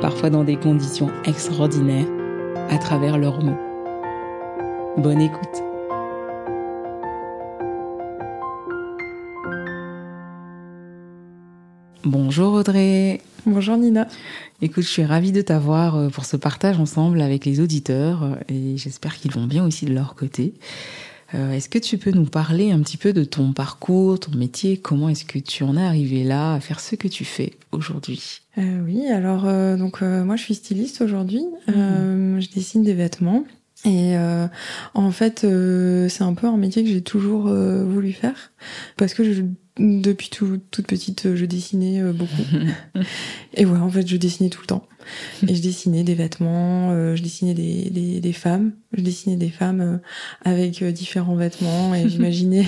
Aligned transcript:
parfois 0.00 0.30
dans 0.30 0.44
des 0.44 0.56
conditions 0.56 1.10
extraordinaires, 1.24 2.06
à 2.70 2.78
travers 2.78 3.18
leurs 3.18 3.42
mots. 3.42 3.58
Bonne 4.96 5.20
écoute. 5.20 5.62
Bonjour 12.04 12.54
Audrey. 12.54 13.20
Bonjour 13.46 13.76
Nina. 13.76 14.08
Écoute, 14.62 14.84
je 14.84 14.88
suis 14.88 15.04
ravie 15.04 15.32
de 15.32 15.42
t'avoir 15.42 15.96
euh, 15.96 16.08
pour 16.08 16.24
ce 16.24 16.36
partage 16.36 16.78
ensemble 16.78 17.20
avec 17.20 17.44
les 17.44 17.60
auditeurs 17.60 18.24
euh, 18.24 18.34
et 18.48 18.76
j'espère 18.76 19.16
qu'ils 19.16 19.32
vont 19.32 19.46
bien 19.46 19.64
aussi 19.64 19.84
de 19.84 19.94
leur 19.94 20.14
côté. 20.14 20.54
Euh, 21.34 21.52
est-ce 21.52 21.68
que 21.68 21.78
tu 21.78 21.98
peux 21.98 22.10
nous 22.10 22.24
parler 22.24 22.72
un 22.72 22.80
petit 22.80 22.96
peu 22.96 23.12
de 23.12 23.24
ton 23.24 23.52
parcours, 23.52 24.18
ton 24.18 24.36
métier? 24.36 24.76
Comment 24.76 25.08
est-ce 25.08 25.24
que 25.24 25.38
tu 25.38 25.62
en 25.62 25.76
es 25.76 25.82
arrivé 25.82 26.24
là, 26.24 26.54
à 26.54 26.60
faire 26.60 26.80
ce 26.80 26.96
que 26.96 27.08
tu 27.08 27.24
fais 27.24 27.52
aujourd'hui? 27.72 28.40
Euh, 28.58 28.80
Oui, 28.84 29.06
alors 29.08 29.46
euh, 29.46 29.76
donc 29.76 30.02
moi 30.02 30.36
je 30.36 30.42
suis 30.42 30.54
styliste 30.54 31.00
aujourd'hui. 31.02 31.44
Mhm. 31.68 32.40
je 32.40 32.50
dessine 32.50 32.82
des 32.82 32.94
vêtements. 32.94 33.44
Et 33.86 34.14
en 34.92 35.10
fait, 35.10 35.46
c'est 36.08 36.22
un 36.22 36.34
peu 36.34 36.46
un 36.46 36.58
métier 36.58 36.84
que 36.84 36.90
j'ai 36.90 37.00
toujours 37.00 37.44
voulu 37.44 38.12
faire 38.12 38.52
parce 38.98 39.14
que 39.14 39.24
je, 39.24 39.42
depuis 39.80 40.30
toute 40.30 40.86
petite, 40.86 41.34
je 41.34 41.44
dessinais 41.44 42.02
beaucoup. 42.12 42.42
et 43.54 43.64
voilà, 43.64 43.84
en 43.84 43.90
fait, 43.90 44.06
je 44.06 44.16
dessinais 44.16 44.50
tout 44.50 44.60
le 44.60 44.66
temps. 44.66 44.86
Et 45.46 45.54
je 45.54 45.62
dessinais 45.62 46.02
des 46.02 46.14
vêtements, 46.14 46.90
euh, 46.92 47.16
je 47.16 47.22
dessinais 47.22 47.54
des, 47.54 47.90
des, 47.90 48.20
des, 48.20 48.32
femmes, 48.32 48.72
je 48.92 49.02
dessinais 49.02 49.36
des 49.36 49.48
femmes 49.48 49.80
euh, 49.80 49.96
avec 50.44 50.82
euh, 50.82 50.92
différents 50.92 51.34
vêtements 51.34 51.94
et 51.94 52.08
j'imaginais 52.08 52.66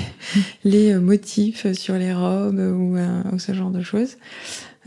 les 0.64 0.94
motifs 0.94 1.70
sur 1.72 1.94
les 1.94 2.12
robes 2.12 2.58
ou, 2.58 2.96
ou, 2.96 3.38
ce 3.38 3.52
genre 3.52 3.70
de 3.70 3.82
choses. 3.82 4.16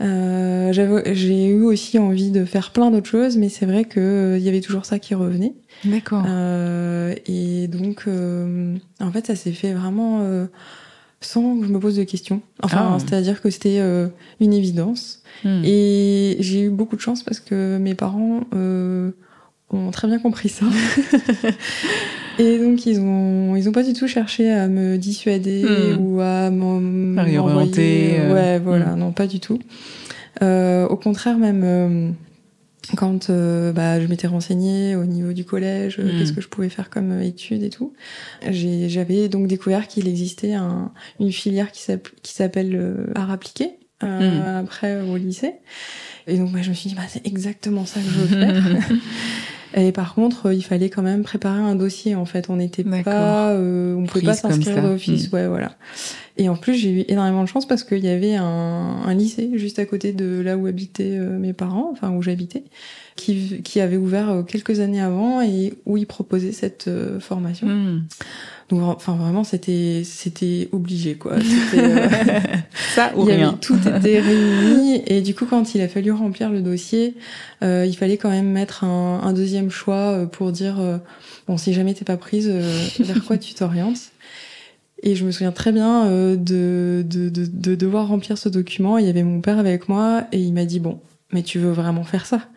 j'ai 0.00 1.46
eu 1.46 1.62
aussi 1.62 1.98
envie 1.98 2.30
de 2.30 2.44
faire 2.44 2.72
plein 2.72 2.90
d'autres 2.90 3.08
choses, 3.08 3.36
mais 3.36 3.48
c'est 3.48 3.66
vrai 3.66 3.84
que 3.84 4.36
il 4.38 4.42
y 4.42 4.48
avait 4.48 4.60
toujours 4.60 4.84
ça 4.84 4.98
qui 4.98 5.14
revenait. 5.14 5.54
D'accord. 5.84 6.24
et 6.26 7.68
donc, 7.68 8.06
en 9.00 9.12
fait, 9.12 9.26
ça 9.26 9.36
s'est 9.36 9.52
fait 9.52 9.72
vraiment 9.72 10.46
sans 11.20 11.58
que 11.58 11.66
je 11.66 11.72
me 11.72 11.80
pose 11.80 11.96
de 11.96 12.04
questions. 12.04 12.40
Enfin, 12.62 12.94
ah. 12.94 12.98
c'est-à-dire 12.98 13.40
que 13.40 13.50
c'était 13.50 13.80
une 14.40 14.52
évidence. 14.52 15.22
Hmm. 15.44 15.62
Et 15.64 16.36
j'ai 16.40 16.62
eu 16.62 16.70
beaucoup 16.70 16.96
de 16.96 17.00
chance 17.00 17.22
parce 17.22 17.40
que 17.40 17.78
mes 17.78 17.94
parents 17.94 18.40
euh, 18.54 19.10
ont 19.70 19.90
très 19.90 20.08
bien 20.08 20.18
compris 20.18 20.48
ça. 20.48 20.66
et 22.38 22.58
donc 22.58 22.86
ils 22.86 23.00
ont 23.00 23.56
ils 23.56 23.68
ont 23.68 23.72
pas 23.72 23.82
du 23.82 23.92
tout 23.92 24.06
cherché 24.06 24.50
à 24.50 24.68
me 24.68 24.96
dissuader 24.96 25.64
hmm. 25.64 26.00
ou 26.00 26.20
à 26.20 26.50
m'orienter. 26.50 28.16
Euh, 28.18 28.34
ouais, 28.34 28.58
voilà, 28.58 28.94
hmm. 28.94 28.98
non, 28.98 29.12
pas 29.12 29.26
du 29.26 29.40
tout. 29.40 29.58
Euh, 30.42 30.86
au 30.88 30.96
contraire, 30.96 31.38
même 31.38 31.62
euh, 31.64 32.10
quand 32.96 33.30
euh, 33.30 33.72
bah, 33.72 34.00
je 34.00 34.06
m'étais 34.06 34.26
renseignée 34.26 34.96
au 34.96 35.04
niveau 35.04 35.32
du 35.32 35.44
collège, 35.44 35.96
qu'est-ce 35.96 36.32
que 36.32 36.40
je 36.40 36.48
pouvais 36.48 36.68
faire 36.68 36.90
comme 36.90 37.20
études 37.20 37.62
et 37.62 37.70
tout, 37.70 37.92
j'avais 38.50 39.28
donc 39.28 39.46
découvert 39.46 39.88
qu'il 39.88 40.08
existait 40.08 40.54
un, 40.54 40.92
une 41.20 41.32
filière 41.32 41.72
qui 41.72 41.82
s'appelle 42.32 43.06
art 43.14 43.30
appliqué 43.30 43.78
euh, 44.02 44.30
hmm. 44.30 44.64
après 44.64 45.00
au 45.00 45.16
lycée. 45.16 45.54
Et 46.26 46.36
donc 46.36 46.50
moi 46.50 46.60
je 46.60 46.68
me 46.68 46.74
suis 46.74 46.90
dit 46.90 46.94
bah 46.94 47.06
c'est 47.08 47.26
exactement 47.26 47.86
ça 47.86 48.00
que 48.00 48.06
je 48.06 48.18
veux 48.18 48.26
faire. 48.26 48.88
Et 49.74 49.92
par 49.92 50.14
contre, 50.14 50.52
il 50.52 50.62
fallait 50.62 50.88
quand 50.88 51.02
même 51.02 51.22
préparer 51.22 51.60
un 51.60 51.74
dossier. 51.74 52.14
En 52.14 52.24
fait, 52.24 52.48
on 52.48 52.56
n'était 52.56 52.84
pas, 52.84 53.50
euh, 53.50 53.94
on 53.94 54.04
pouvait 54.04 54.24
pas 54.24 54.34
s'inscrire 54.34 54.82
d'office. 54.82 55.30
Hmm. 55.30 55.34
Ouais, 55.34 55.48
voilà. 55.48 55.76
Et 56.38 56.48
en 56.48 56.56
plus, 56.56 56.74
j'ai 56.74 56.90
eu 56.90 57.04
énormément 57.08 57.42
de 57.42 57.48
chance 57.48 57.66
parce 57.66 57.82
qu'il 57.82 58.04
y 58.04 58.08
avait 58.08 58.34
un, 58.34 58.44
un, 58.44 59.14
lycée 59.14 59.50
juste 59.54 59.78
à 59.78 59.86
côté 59.86 60.12
de 60.12 60.40
là 60.40 60.56
où 60.56 60.66
habitaient 60.66 61.16
euh, 61.18 61.38
mes 61.38 61.52
parents, 61.52 61.88
enfin 61.92 62.10
où 62.10 62.20
j'habitais, 62.20 62.64
qui, 63.16 63.62
qui 63.62 63.80
avait 63.80 63.96
ouvert 63.96 64.30
euh, 64.30 64.42
quelques 64.42 64.80
années 64.80 65.00
avant 65.00 65.40
et 65.40 65.72
où 65.86 65.96
ils 65.96 66.06
proposaient 66.06 66.52
cette 66.52 66.90
formation. 67.20 67.66
Hmm. 67.66 68.02
Donc 68.68 68.82
enfin 68.82 69.14
vraiment 69.14 69.44
c'était 69.44 70.02
c'était 70.04 70.68
obligé 70.72 71.14
quoi. 71.14 71.34
Euh, 71.76 72.08
Ça 72.94 73.12
ou 73.16 73.22
rien. 73.22 73.52
tout 73.60 73.76
était 73.86 74.20
réuni 74.20 75.02
et 75.06 75.20
du 75.20 75.34
coup 75.34 75.44
quand 75.46 75.74
il 75.74 75.80
a 75.82 75.88
fallu 75.88 76.10
remplir 76.10 76.50
le 76.50 76.62
dossier, 76.62 77.14
euh, 77.62 77.84
il 77.86 77.94
fallait 77.96 78.16
quand 78.16 78.30
même 78.30 78.50
mettre 78.50 78.82
un, 78.84 79.20
un 79.22 79.32
deuxième 79.32 79.70
choix 79.70 80.12
euh, 80.12 80.26
pour 80.26 80.52
dire 80.52 80.80
euh, 80.80 80.98
bon 81.46 81.56
si 81.58 81.72
jamais 81.74 81.92
t'es 81.94 82.04
pas 82.04 82.16
prise 82.16 82.48
vers 82.48 83.24
quoi 83.24 83.36
tu 83.36 83.54
t'orientes? 83.54 84.10
Et 85.02 85.14
je 85.14 85.24
me 85.24 85.30
souviens 85.30 85.52
très 85.52 85.72
bien 85.72 86.06
de, 86.06 86.36
de, 86.36 87.28
de, 87.28 87.46
de, 87.46 87.74
devoir 87.74 88.08
remplir 88.08 88.38
ce 88.38 88.48
document. 88.48 88.98
Il 88.98 89.06
y 89.06 89.10
avait 89.10 89.22
mon 89.22 89.40
père 89.40 89.58
avec 89.58 89.88
moi 89.88 90.24
et 90.32 90.40
il 90.40 90.52
m'a 90.52 90.64
dit 90.64 90.80
bon, 90.80 91.00
mais 91.32 91.42
tu 91.42 91.58
veux 91.58 91.72
vraiment 91.72 92.04
faire 92.04 92.24
ça? 92.26 92.48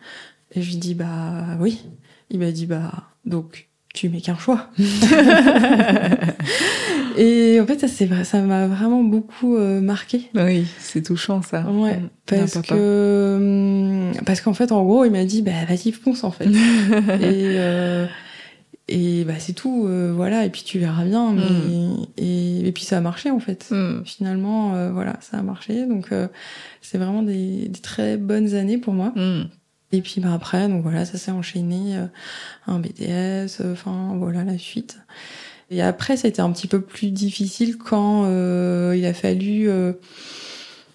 Et 0.54 0.62
je 0.62 0.70
lui 0.70 0.76
dis 0.76 0.94
bah 0.94 1.56
oui. 1.60 1.82
Il 2.30 2.38
m'a 2.40 2.50
dit 2.50 2.66
bah 2.66 2.92
donc 3.24 3.68
tu 3.94 4.08
mets 4.08 4.20
qu'un 4.20 4.38
choix. 4.38 4.68
et 7.18 7.58
en 7.60 7.66
fait, 7.66 7.80
ça 7.80 7.88
c'est 7.88 8.06
vrai, 8.06 8.22
ça 8.24 8.40
m'a 8.40 8.68
vraiment 8.68 9.02
beaucoup 9.02 9.56
euh, 9.56 9.80
marqué. 9.80 10.30
Oui, 10.34 10.64
c'est 10.78 11.02
touchant 11.02 11.42
ça. 11.42 11.68
Ouais, 11.68 11.96
mm. 11.96 12.08
parce 12.26 12.60
que 12.62 13.36
hum, 13.36 14.12
parce 14.24 14.40
qu'en 14.40 14.54
fait, 14.54 14.70
en 14.72 14.84
gros, 14.84 15.04
il 15.04 15.10
m'a 15.10 15.24
dit 15.24 15.42
bah 15.42 15.64
vas-y 15.68 15.90
fonce 15.92 16.22
en 16.22 16.30
fait. 16.30 16.46
et 16.48 16.52
euh, 17.58 18.06
et 18.90 19.24
bah 19.24 19.38
c'est 19.38 19.52
tout, 19.52 19.86
euh, 19.86 20.12
voilà. 20.14 20.44
Et 20.44 20.50
puis 20.50 20.62
tu 20.62 20.78
verras 20.78 21.04
bien. 21.04 21.32
Mais, 21.32 21.42
mm. 21.42 22.06
et, 22.16 22.68
et 22.68 22.72
puis 22.72 22.84
ça 22.84 22.98
a 22.98 23.00
marché 23.00 23.30
en 23.30 23.40
fait. 23.40 23.70
Mm. 23.70 24.02
Finalement, 24.04 24.90
voilà, 24.92 25.16
ça 25.20 25.38
a 25.38 25.42
marché. 25.42 25.86
Donc 25.86 26.10
c'est 26.82 26.98
vraiment 26.98 27.22
des, 27.22 27.68
des, 27.68 27.80
très 27.80 28.16
bonnes 28.16 28.54
années 28.54 28.78
pour 28.78 28.94
moi. 28.94 29.12
Et 29.92 30.02
puis 30.02 30.20
bah 30.20 30.32
après, 30.32 30.68
donc 30.68 30.82
voilà, 30.82 31.04
ça 31.04 31.18
s'est 31.18 31.32
enchaîné, 31.32 31.96
euh, 31.96 32.06
un 32.66 32.78
BTS, 32.78 33.60
euh, 33.60 33.72
enfin 33.72 34.14
voilà 34.16 34.44
la 34.44 34.56
suite. 34.56 34.98
Et 35.70 35.82
après, 35.82 36.16
ça 36.16 36.26
a 36.26 36.28
été 36.28 36.40
un 36.42 36.50
petit 36.52 36.66
peu 36.66 36.80
plus 36.80 37.10
difficile 37.10 37.76
quand 37.76 38.24
euh, 38.26 38.94
il 38.96 39.04
a 39.06 39.14
fallu, 39.14 39.68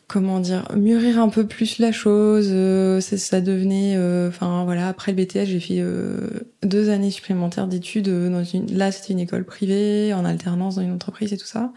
comment 0.08 0.40
dire, 0.40 0.68
mûrir 0.76 1.20
un 1.20 1.30
peu 1.30 1.48
plus 1.48 1.80
la 1.80 1.92
chose. 1.92 2.50
Ça, 3.04 3.18
ça, 3.18 3.42
devenait, 3.42 3.98
enfin 4.28 4.64
voilà, 4.66 4.88
après 4.88 5.12
le 5.12 5.24
BTS, 5.24 5.46
j'ai 5.46 5.60
fait 5.60 5.84
deux 6.64 6.90
années 6.90 7.12
supplémentaires 7.12 7.68
d'études 7.68 8.10
dans 8.10 8.44
une. 8.44 8.76
Là, 8.78 8.92
c'était 8.92 9.14
une 9.14 9.20
école 9.20 9.46
privée, 9.46 10.14
en 10.14 10.26
alternance 10.26 10.76
dans 10.76 10.82
une 10.82 10.94
entreprise 10.94 11.34
et 11.34 11.38
tout 11.38 11.48
ça. 11.48 11.72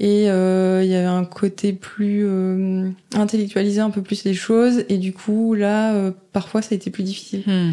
Et 0.00 0.30
euh, 0.30 0.82
il 0.84 0.90
y 0.90 0.94
avait 0.94 1.06
un 1.06 1.24
côté 1.24 1.72
plus 1.72 2.24
euh, 2.24 2.88
intellectualisé 3.14 3.80
un 3.80 3.90
peu 3.90 4.02
plus 4.02 4.24
les 4.24 4.34
choses. 4.34 4.84
Et 4.88 4.96
du 4.96 5.12
coup, 5.12 5.54
là, 5.54 5.94
euh, 5.94 6.12
parfois, 6.32 6.62
ça 6.62 6.68
a 6.72 6.76
été 6.76 6.90
plus 6.90 7.02
difficile. 7.02 7.42
Hmm. 7.46 7.72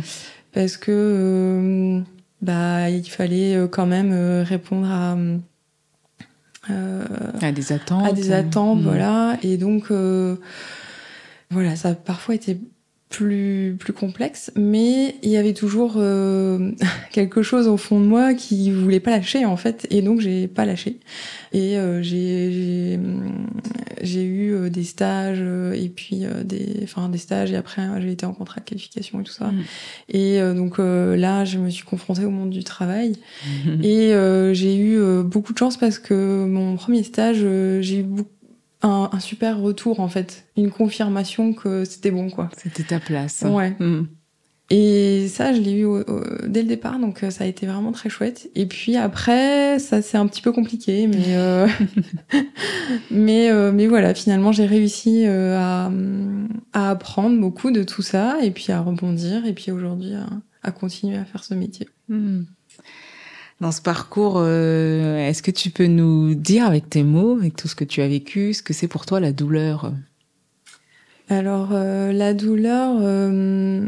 Parce 0.51 0.77
que 0.77 0.91
euh, 0.91 2.01
bah, 2.41 2.89
il 2.89 3.07
fallait 3.07 3.67
quand 3.71 3.85
même 3.85 4.13
répondre 4.43 4.87
à... 4.89 5.17
à 6.69 7.51
des 7.51 7.71
attentes. 7.71 8.05
À 8.05 8.11
des 8.11 8.31
attentes, 8.31 8.79
hmm. 8.79 8.83
voilà. 8.83 9.37
Et 9.43 9.57
donc, 9.57 9.91
voilà, 11.51 11.75
ça 11.75 11.89
a 11.89 11.95
parfois 11.95 12.35
été 12.35 12.59
plus 13.15 13.77
plus 13.79 13.93
complexe, 13.93 14.51
mais 14.57 15.15
il 15.23 15.29
y 15.29 15.37
avait 15.37 15.53
toujours 15.53 15.93
euh, 15.97 16.71
quelque 17.11 17.43
chose 17.43 17.67
au 17.67 17.77
fond 17.77 17.99
de 17.99 18.05
moi 18.05 18.33
qui 18.33 18.71
voulait 18.71 18.99
pas 18.99 19.11
lâcher 19.11 19.45
en 19.45 19.55
fait, 19.55 19.87
et 19.89 20.01
donc 20.01 20.19
j'ai 20.19 20.47
pas 20.47 20.65
lâché. 20.65 20.99
Et 21.53 21.77
euh, 21.77 22.01
j'ai 22.01 22.99
j'ai 24.01 24.23
eu 24.23 24.53
euh, 24.53 24.69
des 24.69 24.83
stages 24.83 25.41
et 25.73 25.87
puis 25.87 26.23
des 26.43 26.81
enfin 26.83 27.07
des 27.07 27.17
stages 27.17 27.53
et 27.53 27.55
après 27.55 27.83
j'ai 28.01 28.11
été 28.11 28.25
en 28.25 28.33
contrat 28.33 28.59
de 28.59 28.65
qualification 28.65 29.21
et 29.21 29.23
tout 29.23 29.31
ça. 29.31 29.45
Mm. 29.45 29.63
Et 30.09 30.39
donc 30.53 30.77
là 30.77 31.45
je 31.45 31.57
me 31.57 31.69
suis 31.69 31.85
confrontée 31.85 32.25
au 32.25 32.31
monde 32.31 32.49
du 32.49 32.65
travail 32.65 33.13
et 33.81 34.13
j'ai 34.53 34.77
eu 34.77 35.23
beaucoup 35.23 35.53
de 35.53 35.57
chance 35.57 35.77
parce 35.77 35.99
que 35.99 36.45
mon 36.45 36.75
premier 36.75 37.03
stage 37.03 37.37
j'ai 37.79 37.99
eu 37.99 38.03
beaucoup 38.03 38.34
un, 38.85 39.19
super 39.19 39.59
retour 39.59 39.99
en 39.99 40.07
fait, 40.07 40.45
une 40.57 40.71
confirmation 40.71 41.53
que 41.53 41.85
c'était 41.85 42.11
bon 42.11 42.29
quoi. 42.29 42.49
C'était 42.57 42.83
ta 42.83 42.99
place. 42.99 43.43
Ouais. 43.47 43.75
Hmm. 43.79 44.05
Et 44.71 45.27
ça, 45.27 45.53
je 45.53 45.61
l'ai 45.61 45.79
eu 45.79 45.85
dès 46.47 46.63
le 46.63 46.67
départ, 46.67 46.97
donc 46.97 47.23
euh, 47.23 47.29
ça 47.29 47.43
a 47.43 47.47
été 47.47 47.67
vraiment 47.67 47.91
très 47.91 48.09
chouette. 48.09 48.49
Et 48.55 48.65
puis 48.65 48.95
après, 48.97 49.77
ça 49.77 50.01
c'est 50.01 50.17
un 50.17 50.25
petit 50.25 50.41
peu 50.41 50.51
compliqué, 50.51 51.05
mais 51.05 51.35
euh, 51.35 51.67
mais 53.11 53.51
euh, 53.51 53.71
mais 53.71 53.85
voilà, 53.85 54.15
finalement 54.15 54.51
j'ai 54.51 54.65
réussi 54.65 55.25
à, 55.27 55.91
à 56.73 56.89
apprendre 56.89 57.39
beaucoup 57.39 57.69
de 57.69 57.83
tout 57.83 58.01
ça, 58.01 58.37
et 58.41 58.49
puis 58.49 58.71
à 58.71 58.81
rebondir, 58.81 59.45
et 59.45 59.53
puis 59.53 59.71
aujourd'hui 59.71 60.13
à, 60.63 60.71
continuer 60.71 61.17
à 61.17 61.25
faire 61.25 61.43
ce 61.43 61.53
métier. 61.53 61.87
Hmm 62.09 62.43
dans 63.61 63.71
ce 63.71 63.81
parcours, 63.81 64.35
euh, 64.37 65.17
est-ce 65.17 65.41
que 65.41 65.51
tu 65.51 65.69
peux 65.69 65.87
nous 65.87 66.35
dire 66.35 66.65
avec 66.65 66.89
tes 66.89 67.03
mots, 67.03 67.37
avec 67.37 67.55
tout 67.55 67.67
ce 67.67 67.75
que 67.75 67.85
tu 67.85 68.01
as 68.01 68.07
vécu, 68.07 68.53
ce 68.53 68.61
que 68.61 68.73
c'est 68.73 68.87
pour 68.87 69.05
toi 69.05 69.19
la 69.19 69.31
douleur? 69.31 69.93
Alors, 71.29 71.69
euh, 71.71 72.11
la 72.11 72.33
douleur, 72.33 72.97
euh, 73.01 73.87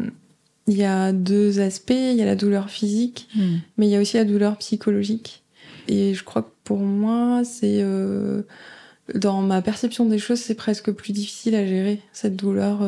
il 0.67 0.77
y 0.77 0.85
a 0.85 1.11
deux 1.11 1.59
aspects. 1.59 1.91
Il 1.91 2.15
y 2.15 2.21
a 2.21 2.25
la 2.25 2.35
douleur 2.35 2.69
physique, 2.69 3.27
hmm. 3.35 3.57
mais 3.77 3.87
il 3.87 3.89
y 3.89 3.95
a 3.95 3.99
aussi 3.99 4.15
la 4.15 4.23
douleur 4.23 4.57
psychologique. 4.57 5.43
Et 5.89 6.13
je 6.13 6.23
crois 6.23 6.43
que 6.43 6.51
pour 6.63 6.79
moi, 6.79 7.43
c'est 7.45 7.81
dans 9.15 9.41
ma 9.41 9.61
perception 9.61 10.03
des 10.03 10.17
choses, 10.19 10.39
c'est 10.39 10.55
presque 10.55 10.91
plus 10.91 11.13
difficile 11.13 11.55
à 11.55 11.65
gérer 11.65 12.01
cette 12.11 12.35
douleur 12.35 12.79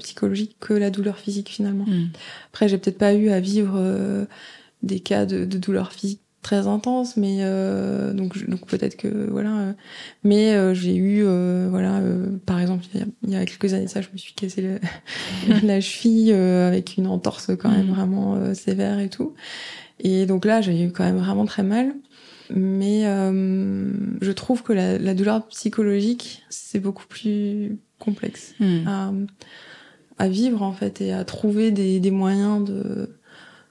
psychologique 0.00 0.56
que 0.58 0.74
la 0.74 0.90
douleur 0.90 1.16
physique 1.16 1.48
finalement. 1.48 1.84
Hmm. 1.86 2.08
Après, 2.52 2.68
j'ai 2.68 2.76
peut-être 2.76 2.98
pas 2.98 3.14
eu 3.14 3.30
à 3.30 3.38
vivre 3.38 4.26
des 4.82 5.00
cas 5.00 5.26
de, 5.26 5.44
de 5.44 5.58
douleur 5.58 5.92
physique 5.92 6.20
très 6.42 6.66
intense 6.66 7.16
mais 7.16 7.38
euh, 7.40 8.12
donc 8.14 8.48
donc 8.48 8.66
peut-être 8.66 8.96
que 8.96 9.28
voilà 9.30 9.58
euh, 9.58 9.72
mais 10.24 10.54
euh, 10.54 10.72
j'ai 10.72 10.94
eu 10.94 11.22
euh, 11.22 11.68
voilà 11.70 12.00
par 12.46 12.58
exemple 12.60 12.84
il 12.94 13.30
y, 13.30 13.36
a, 13.36 13.44
quelques 13.44 13.74
années 13.74 13.88
ça 13.88 14.00
je 14.00 14.08
me 14.12 14.16
suis 14.16 14.32
cassé 14.32 14.78
la 15.62 15.80
cheville 15.80 16.32
avec 16.32 16.96
une 16.96 17.06
entorse 17.06 17.50
quand 17.58 17.70
même 17.70 17.88
mm. 17.88 17.94
vraiment 17.94 18.54
sévère 18.54 19.00
et 19.00 19.10
tout 19.10 19.34
et 19.98 20.24
donc 20.24 20.46
là 20.46 20.62
j'ai 20.62 20.82
eu 20.82 20.92
quand 20.92 21.04
même 21.04 21.18
vraiment 21.18 21.44
très 21.44 21.62
mal 21.62 21.94
mais 22.48 23.02
je 23.02 24.32
trouve 24.32 24.62
que 24.62 24.72
la, 24.72 24.98
la 24.98 25.14
douleur 25.14 25.46
psychologique 25.48 26.42
c'est 26.48 26.80
beaucoup 26.80 27.06
plus 27.06 27.78
complexe 27.98 28.54
mm. 28.60 28.88
à, 28.88 29.12
à 30.16 30.28
vivre 30.28 30.62
en 30.62 30.72
fait 30.72 31.02
et 31.02 31.12
à 31.12 31.24
trouver 31.24 31.70
des, 31.70 32.00
des 32.00 32.10
moyens 32.10 32.64
de 32.64 33.19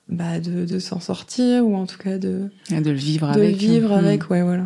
bah, 0.09 0.39
de, 0.39 0.65
de 0.65 0.79
s'en 0.79 0.99
sortir 0.99 1.65
ou 1.65 1.75
en 1.75 1.85
tout 1.85 1.97
cas 1.97 2.17
de 2.17 2.49
de 2.69 2.89
le 2.89 2.97
vivre 2.97 3.27
de 3.31 3.39
avec 3.39 3.55
vivre 3.55 3.89
hmm. 3.89 4.05
avec 4.05 4.29
ouais 4.29 4.41
voilà. 4.41 4.65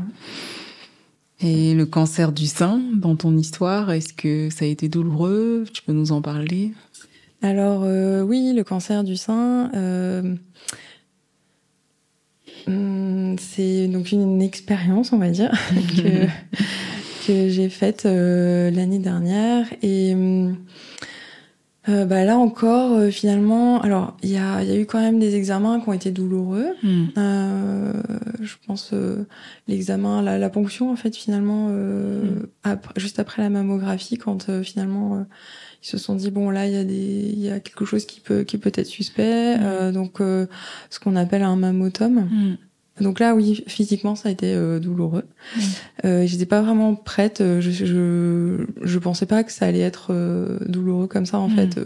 Et 1.42 1.74
le 1.74 1.86
cancer 1.86 2.32
du 2.32 2.48
sein 2.48 2.82
dans 2.96 3.16
ton 3.16 3.36
histoire 3.38 3.92
est-ce 3.92 4.14
que 4.14 4.50
ça 4.50 4.66
a 4.66 4.68
été 4.68 4.88
douloureux? 4.88 5.66
Tu 5.74 5.82
peux 5.84 5.94
nous 5.94 6.12
en 6.12 6.22
parler? 6.22 6.74
Alors 7.42 7.82
euh, 7.84 8.22
oui 8.22 8.54
le 8.56 8.64
cancer 8.64 9.04
du 9.04 9.18
sein 9.18 9.70
euh, 9.76 10.36
hmm, 12.68 13.36
c'est 13.38 13.88
donc 13.88 14.12
une, 14.12 14.42
expérience 14.42 15.12
on 15.12 15.18
va 15.18 15.30
dire 15.30 15.52
que 15.98 16.28
que 17.28 17.50
j'ai 17.50 17.70
faite 17.70 18.06
euh, 18.06 18.72
l'année 18.72 19.00
dernière. 19.00 19.66
Et 19.82 20.16
hmm, 20.16 20.56
euh, 21.90 22.06
bah 22.06 22.24
là 22.24 22.38
encore, 22.38 22.94
euh, 22.94 23.10
finalement, 23.10 23.82
alors 23.82 24.16
il 24.24 24.30
y 24.30 24.38
a, 24.38 24.64
y 24.64 24.72
a, 24.72 24.76
eu 24.76 24.86
quand 24.86 25.02
même 25.02 25.20
des 25.20 25.36
examens 25.36 25.82
qui 25.82 25.90
ont 25.90 25.94
été 25.94 26.12
douloureux. 26.12 26.68
Hmm. 26.82 27.06
Euh, 27.18 27.94
je 28.42 28.56
pense 28.66 28.92
euh, 28.94 29.28
l'examen, 29.68 30.22
la, 30.22 30.38
la, 30.38 30.50
ponction 30.50 30.92
en 30.92 30.96
fait 30.96 31.14
finalement, 31.14 31.68
hmm. 31.68 32.48
après, 32.64 32.94
juste 32.98 33.20
après 33.20 33.42
la 33.42 33.50
mammographie, 33.50 34.18
quand 34.18 34.62
finalement 34.64 35.26
ils 35.82 35.88
se 35.88 35.98
sont 35.98 36.16
dit 36.16 36.32
bon 36.32 36.50
là 36.50 36.68
il 36.68 36.74
y 36.74 36.78
a 36.78 36.86
des, 36.86 36.94
il 37.34 37.40
y 37.40 37.50
a 37.50 37.60
quelque 37.60 37.84
chose 37.84 38.06
qui 38.06 38.22
peut 38.22 38.44
qui 38.44 38.58
peut 38.58 38.72
être 38.74 38.88
suspect, 38.88 39.58
hmm. 39.58 39.92
donc 39.92 40.20
ce 40.20 41.00
qu'on 41.02 41.18
appelle 41.18 41.44
un 41.44 41.58
mammotome. 41.58 42.58
Donc 43.02 43.20
là, 43.20 43.34
oui, 43.34 43.64
physiquement, 43.68 44.16
ça 44.16 44.30
a 44.30 44.32
été 44.32 44.54
euh, 44.54 44.80
douloureux. 44.80 45.24
Mmh. 45.56 45.62
Euh, 46.06 46.26
J'étais 46.28 46.46
pas 46.46 46.62
vraiment 46.62 46.96
prête. 46.96 47.42
Euh, 47.42 47.60
je, 47.60 47.72
je, 47.72 48.66
je 48.82 49.00
pensais 49.00 49.26
pas 49.26 49.44
que 49.44 49.52
ça 49.52 49.66
allait 49.66 49.80
être 49.80 50.08
euh, 50.12 50.60
douloureux 50.68 51.08
comme 51.08 51.26
ça. 51.26 51.40
En 51.40 51.50
mmh. 51.50 51.56
fait, 51.56 51.80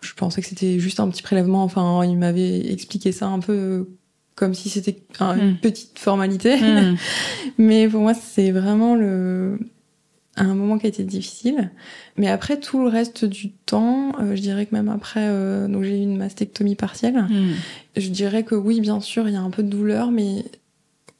je 0.00 0.14
pensais 0.14 0.40
que 0.40 0.48
c'était 0.48 0.78
juste 0.78 1.00
un 1.00 1.08
petit 1.10 1.22
prélèvement. 1.22 1.62
Enfin, 1.62 2.04
il 2.04 2.16
m'avait 2.16 2.72
expliqué 2.72 3.12
ça 3.12 3.26
un 3.26 3.40
peu 3.40 3.88
comme 4.34 4.54
si 4.54 4.70
c'était 4.70 5.02
une 5.20 5.52
mmh. 5.52 5.56
petite 5.60 5.98
formalité. 5.98 6.56
Mais 7.58 7.86
pour 7.88 8.00
moi, 8.00 8.14
c'est 8.14 8.50
vraiment 8.50 8.94
le 8.94 9.58
un 10.42 10.54
moment 10.54 10.78
qui 10.78 10.86
a 10.86 10.88
été 10.88 11.04
difficile. 11.04 11.70
Mais 12.16 12.28
après, 12.28 12.58
tout 12.58 12.80
le 12.80 12.88
reste 12.88 13.24
du 13.24 13.50
temps, 13.52 14.12
euh, 14.20 14.34
je 14.34 14.40
dirais 14.40 14.66
que 14.66 14.74
même 14.74 14.88
après, 14.88 15.26
euh, 15.28 15.68
donc 15.68 15.84
j'ai 15.84 15.98
eu 15.98 16.02
une 16.02 16.16
mastectomie 16.16 16.74
partielle, 16.74 17.26
hmm. 17.30 17.54
je 17.96 18.08
dirais 18.08 18.42
que 18.42 18.54
oui, 18.54 18.80
bien 18.80 19.00
sûr, 19.00 19.28
il 19.28 19.34
y 19.34 19.36
a 19.36 19.40
un 19.40 19.50
peu 19.50 19.62
de 19.62 19.68
douleur, 19.68 20.10
mais 20.10 20.44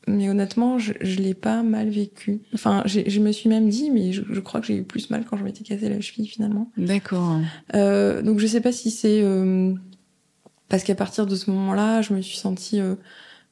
mais 0.06 0.28
honnêtement, 0.28 0.78
je, 0.78 0.92
je 1.00 1.16
l'ai 1.20 1.34
pas 1.34 1.62
mal 1.62 1.88
vécu. 1.88 2.40
Enfin, 2.52 2.82
je 2.86 3.20
me 3.20 3.32
suis 3.32 3.48
même 3.48 3.68
dit, 3.68 3.90
mais 3.90 4.12
je, 4.12 4.22
je 4.28 4.40
crois 4.40 4.60
que 4.60 4.66
j'ai 4.66 4.76
eu 4.76 4.82
plus 4.82 5.10
mal 5.10 5.24
quand 5.24 5.36
je 5.36 5.44
m'étais 5.44 5.64
cassé 5.64 5.88
la 5.88 6.00
cheville 6.00 6.26
finalement. 6.26 6.70
D'accord. 6.76 7.38
Euh, 7.74 8.22
donc 8.22 8.38
je 8.38 8.46
sais 8.46 8.60
pas 8.60 8.72
si 8.72 8.90
c'est 8.90 9.22
euh, 9.22 9.72
parce 10.68 10.84
qu'à 10.84 10.94
partir 10.94 11.26
de 11.26 11.34
ce 11.36 11.50
moment-là, 11.50 12.02
je 12.02 12.12
me 12.12 12.20
suis 12.20 12.36
sentie 12.36 12.80
euh, 12.80 12.96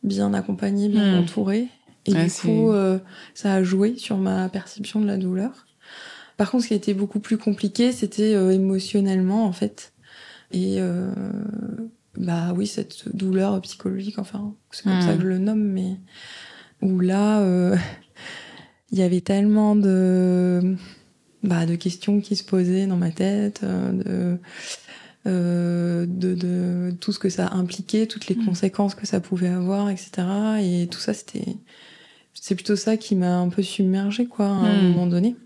bien 0.02 0.34
accompagnée, 0.34 0.88
bien 0.88 1.16
hmm. 1.16 1.22
entourée. 1.22 1.68
Et 2.06 2.12
du 2.12 2.30
coup, 2.30 2.70
euh, 2.70 2.98
ça 3.34 3.54
a 3.54 3.62
joué 3.62 3.96
sur 3.96 4.16
ma 4.16 4.48
perception 4.48 5.00
de 5.00 5.06
la 5.06 5.16
douleur. 5.16 5.66
Par 6.36 6.50
contre, 6.50 6.64
ce 6.64 6.68
qui 6.68 6.74
a 6.74 6.76
été 6.76 6.94
beaucoup 6.94 7.20
plus 7.20 7.38
compliqué, 7.38 7.92
c'était 7.92 8.34
euh, 8.34 8.50
émotionnellement, 8.50 9.46
en 9.46 9.52
fait. 9.52 9.92
Et 10.50 10.76
euh, 10.78 11.12
bah 12.16 12.52
oui, 12.56 12.66
cette 12.66 13.14
douleur 13.16 13.60
psychologique, 13.60 14.18
enfin, 14.18 14.54
c'est 14.70 14.84
comme 14.84 15.00
ça 15.00 15.14
hmm. 15.14 15.16
que 15.16 15.22
je 15.22 15.28
le 15.28 15.38
nomme, 15.38 15.62
mais 15.62 15.98
où 16.82 16.98
là, 16.98 17.42
il 18.90 18.98
y 18.98 19.02
avait 19.02 19.20
tellement 19.20 19.76
de 19.76 20.76
bah, 21.42 21.66
de 21.66 21.74
questions 21.74 22.20
qui 22.20 22.36
se 22.36 22.44
posaient 22.44 22.86
dans 22.86 22.96
ma 22.96 23.10
tête, 23.10 23.64
de 23.64 24.38
euh, 25.28 26.04
de, 26.08 26.34
de, 26.34 26.90
tout 26.98 27.12
ce 27.12 27.20
que 27.20 27.28
ça 27.28 27.50
impliquait, 27.52 28.06
toutes 28.06 28.26
les 28.26 28.34
hmm. 28.34 28.44
conséquences 28.44 28.96
que 28.96 29.06
ça 29.06 29.20
pouvait 29.20 29.48
avoir, 29.48 29.88
etc. 29.88 30.10
Et 30.60 30.88
tout 30.88 30.98
ça, 30.98 31.14
c'était 31.14 31.58
c'est 32.34 32.54
plutôt 32.54 32.76
ça 32.76 32.96
qui 32.96 33.14
m'a 33.14 33.38
un 33.38 33.48
peu 33.48 33.62
submergée, 33.62 34.26
quoi, 34.26 34.46
à 34.46 34.50
un 34.50 34.82
hmm. 34.82 34.88
moment 34.88 35.06
donné. 35.06 35.36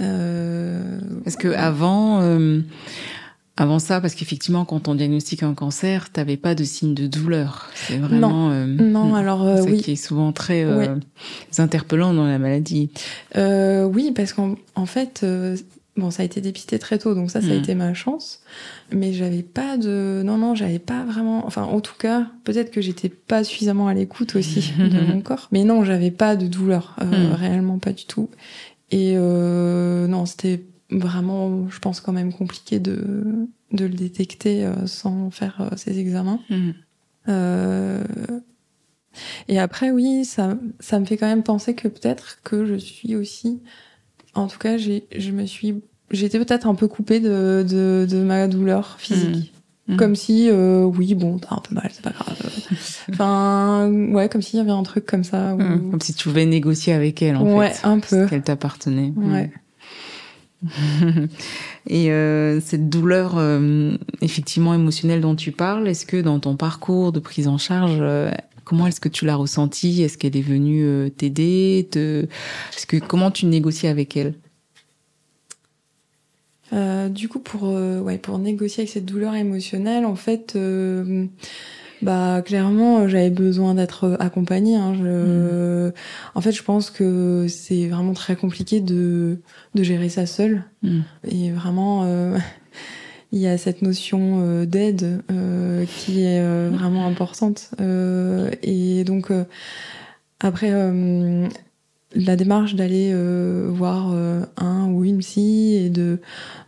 Euh... 0.00 0.98
Parce 1.24 1.36
que 1.36 1.48
avant, 1.48 2.20
euh, 2.22 2.60
avant 3.56 3.78
ça, 3.78 4.00
parce 4.00 4.14
qu'effectivement, 4.14 4.64
quand 4.64 4.88
on 4.88 4.94
diagnostique 4.94 5.42
un 5.42 5.54
cancer, 5.54 6.10
t'avais 6.10 6.36
pas 6.36 6.54
de 6.54 6.64
signe 6.64 6.94
de 6.94 7.06
douleur. 7.06 7.68
C'est 7.74 7.98
vraiment 7.98 8.28
non, 8.28 8.50
euh, 8.50 8.66
non. 8.66 9.14
Alors 9.14 9.42
euh, 9.42 9.62
oui, 9.62 9.82
qui 9.82 9.92
est 9.92 9.96
souvent 9.96 10.32
très 10.32 10.66
interpellant 11.58 12.14
dans 12.14 12.26
la 12.26 12.38
maladie. 12.38 12.90
oui, 13.36 14.12
parce 14.14 14.32
qu'en 14.32 14.56
en 14.74 14.86
fait, 14.86 15.24
Bon, 16.00 16.10
ça 16.10 16.22
a 16.22 16.26
été 16.26 16.40
dépisté 16.40 16.78
très 16.78 16.98
tôt, 16.98 17.14
donc 17.14 17.30
ça, 17.30 17.42
ça 17.42 17.48
a 17.48 17.50
hmm. 17.50 17.58
été 17.58 17.74
ma 17.74 17.92
chance. 17.92 18.40
Mais 18.90 19.12
j'avais 19.12 19.42
pas 19.42 19.76
de, 19.76 20.22
non, 20.24 20.38
non, 20.38 20.54
j'avais 20.54 20.78
pas 20.78 21.04
vraiment, 21.04 21.46
enfin, 21.46 21.62
en 21.62 21.80
tout 21.80 21.96
cas, 21.98 22.26
peut-être 22.44 22.70
que 22.70 22.80
j'étais 22.80 23.10
pas 23.10 23.44
suffisamment 23.44 23.86
à 23.86 23.92
l'écoute 23.92 24.34
aussi 24.34 24.72
de 24.78 25.00
mon 25.00 25.20
corps. 25.20 25.48
Mais 25.52 25.62
non, 25.62 25.84
j'avais 25.84 26.10
pas 26.10 26.36
de 26.36 26.46
douleur, 26.46 26.96
euh, 27.02 27.04
hmm. 27.04 27.34
réellement 27.34 27.78
pas 27.78 27.92
du 27.92 28.06
tout. 28.06 28.30
Et 28.90 29.14
euh, 29.16 30.06
non, 30.06 30.24
c'était 30.24 30.64
vraiment, 30.90 31.68
je 31.68 31.78
pense 31.80 32.00
quand 32.00 32.12
même 32.12 32.32
compliqué 32.32 32.80
de 32.80 33.46
de 33.72 33.84
le 33.84 33.94
détecter 33.94 34.64
euh, 34.64 34.86
sans 34.86 35.30
faire 35.30 35.70
ces 35.76 35.98
examens. 36.00 36.40
Hmm. 36.48 36.72
Et 39.48 39.60
après, 39.60 39.90
oui, 39.90 40.24
ça, 40.24 40.56
ça 40.80 40.98
me 40.98 41.04
fait 41.04 41.16
quand 41.16 41.28
même 41.28 41.44
penser 41.44 41.74
que 41.74 41.86
peut-être 41.86 42.40
que 42.42 42.64
je 42.64 42.74
suis 42.74 43.14
aussi 43.14 43.60
en 44.34 44.46
tout 44.46 44.58
cas, 44.58 44.76
j'ai, 44.76 45.06
je 45.16 45.30
me 45.30 45.46
suis, 45.46 45.82
j'étais 46.10 46.38
peut-être 46.38 46.66
un 46.66 46.74
peu 46.74 46.88
coupée 46.88 47.20
de, 47.20 47.64
de, 47.68 48.06
de 48.08 48.22
ma 48.22 48.48
douleur 48.48 48.96
physique. 48.98 49.52
Mmh. 49.88 49.94
Mmh. 49.94 49.96
Comme 49.96 50.14
si, 50.14 50.48
euh, 50.48 50.84
oui, 50.84 51.14
bon, 51.14 51.38
t'as 51.38 51.56
un 51.56 51.60
peu 51.60 51.74
mal, 51.74 51.90
c'est 51.92 52.02
pas 52.02 52.10
grave. 52.10 52.36
enfin, 53.10 53.90
ouais, 53.90 54.28
comme 54.28 54.42
s'il 54.42 54.58
y 54.58 54.62
avait 54.62 54.70
un 54.70 54.82
truc 54.84 55.04
comme 55.06 55.24
ça. 55.24 55.54
Mmh. 55.54 55.90
Comme 55.90 56.00
si 56.00 56.14
tu 56.14 56.28
pouvais 56.28 56.46
négocier 56.46 56.92
avec 56.92 57.22
elle, 57.22 57.36
en 57.36 57.56
ouais, 57.56 57.70
fait. 57.70 57.86
un 57.86 57.98
peu. 57.98 58.26
Qu'elle 58.26 58.42
t'appartenait. 58.42 59.12
Ouais. 59.16 59.50
Et 61.86 62.10
euh, 62.10 62.60
cette 62.60 62.88
douleur, 62.88 63.34
euh, 63.36 63.96
effectivement 64.20 64.74
émotionnelle 64.74 65.20
dont 65.20 65.34
tu 65.34 65.52
parles, 65.52 65.88
est-ce 65.88 66.06
que 66.06 66.20
dans 66.20 66.38
ton 66.38 66.56
parcours 66.56 67.12
de 67.12 67.20
prise 67.20 67.48
en 67.48 67.58
charge, 67.58 67.98
euh, 68.00 68.30
comment 68.64 68.86
est-ce 68.86 69.00
que 69.00 69.08
tu 69.08 69.24
l'as 69.24 69.36
ressentie? 69.36 70.02
Est-ce 70.02 70.18
qu'elle 70.18 70.36
est 70.36 70.42
venue 70.42 71.10
t'aider? 71.16 71.88
Te... 71.90 72.24
Est-ce 72.76 72.86
que 72.86 72.98
comment 72.98 73.30
tu 73.30 73.46
négocies 73.46 73.88
avec 73.88 74.16
elle? 74.16 74.34
Du 76.72 77.28
coup, 77.28 77.40
pour 77.40 77.64
ouais, 77.64 78.18
pour 78.18 78.38
négocier 78.38 78.82
avec 78.82 78.90
cette 78.90 79.06
douleur 79.06 79.34
émotionnelle, 79.34 80.06
en 80.06 80.16
fait 80.16 80.56
bah 82.02 82.42
clairement, 82.42 83.08
j'avais 83.08 83.30
besoin 83.30 83.74
d'être 83.74 84.16
accompagnée. 84.20 84.76
Hein. 84.76 84.94
Je... 84.94 85.88
Mm. 85.88 85.92
En 86.34 86.40
fait, 86.40 86.52
je 86.52 86.62
pense 86.62 86.90
que 86.90 87.46
c'est 87.48 87.88
vraiment 87.88 88.14
très 88.14 88.36
compliqué 88.36 88.80
de, 88.80 89.38
de 89.74 89.82
gérer 89.82 90.08
ça 90.08 90.26
seule. 90.26 90.64
Mm. 90.82 91.00
Et 91.30 91.50
vraiment, 91.50 92.04
euh, 92.04 92.38
il 93.32 93.40
y 93.40 93.46
a 93.46 93.58
cette 93.58 93.82
notion 93.82 94.40
euh, 94.40 94.66
d'aide 94.66 95.22
euh, 95.30 95.84
qui 95.84 96.22
est 96.22 96.40
euh, 96.40 96.70
vraiment 96.72 97.06
importante. 97.06 97.70
et 98.62 99.04
donc, 99.04 99.30
après, 100.40 100.72
la 102.14 102.36
démarche 102.36 102.74
d'aller 102.74 103.14
voir 103.68 104.12
un 104.56 104.88
ou 104.88 105.04
une 105.04 105.18
psy 105.18 105.76
et 105.76 105.90
de, 105.90 106.18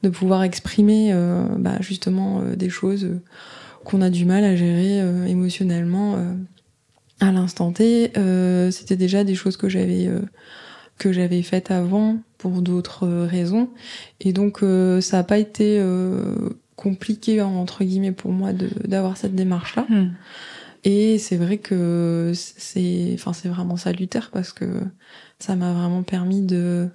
de 0.03 0.09
pouvoir 0.09 0.45
exprimer 0.45 1.13
bah, 1.59 1.79
justement 1.81 2.43
des 2.57 2.69
choses 2.69 3.09
qu'on 3.85 4.01
a 4.01 4.11
du 4.11 4.25
mal 4.25 4.45
à 4.45 4.57
gérer 4.57 5.01
euh, 5.01 5.27
émotionnellement 5.27 6.15
euh, 6.17 6.35
à 7.21 7.33
l'instant 7.33 7.73
T. 7.73 8.13
Euh, 8.17 8.71
c'était 8.71 8.97
déjà 8.97 9.25
des 9.25 9.35
choses 9.35 9.57
que 9.57 9.69
j'avais 9.69 10.11
que 10.99 11.13
faites 11.43 11.71
avant 11.71 12.19
pour 12.39 12.63
d'autres 12.63 13.09
raisons, 13.09 13.71
et 14.21 14.33
donc 14.33 14.61
ça 15.01 15.17
n'a 15.17 15.25
pas 15.25 15.39
été 15.39 15.85
compliqué 16.77 17.41
entre 17.43 17.83
guillemets 17.83 18.13
pour 18.13 18.31
moi 18.31 18.53
d'avoir 18.53 19.17
cette 19.17 19.35
démarche 19.35 19.75
là. 19.75 19.87
Hmm. 19.89 20.11
Et 20.85 21.19
c'est 21.19 21.37
vrai 21.37 21.59
que 21.59 22.33
c'est, 22.35 23.12
enfin, 23.15 23.33
c'est 23.33 23.49
vraiment 23.49 23.77
salutaire 23.77 24.31
parce 24.33 24.53
que 24.53 24.81
ça 25.39 25.55
m'a 25.55 25.73
vraiment 25.73 26.03
permis 26.03 26.43
de, 26.43 26.89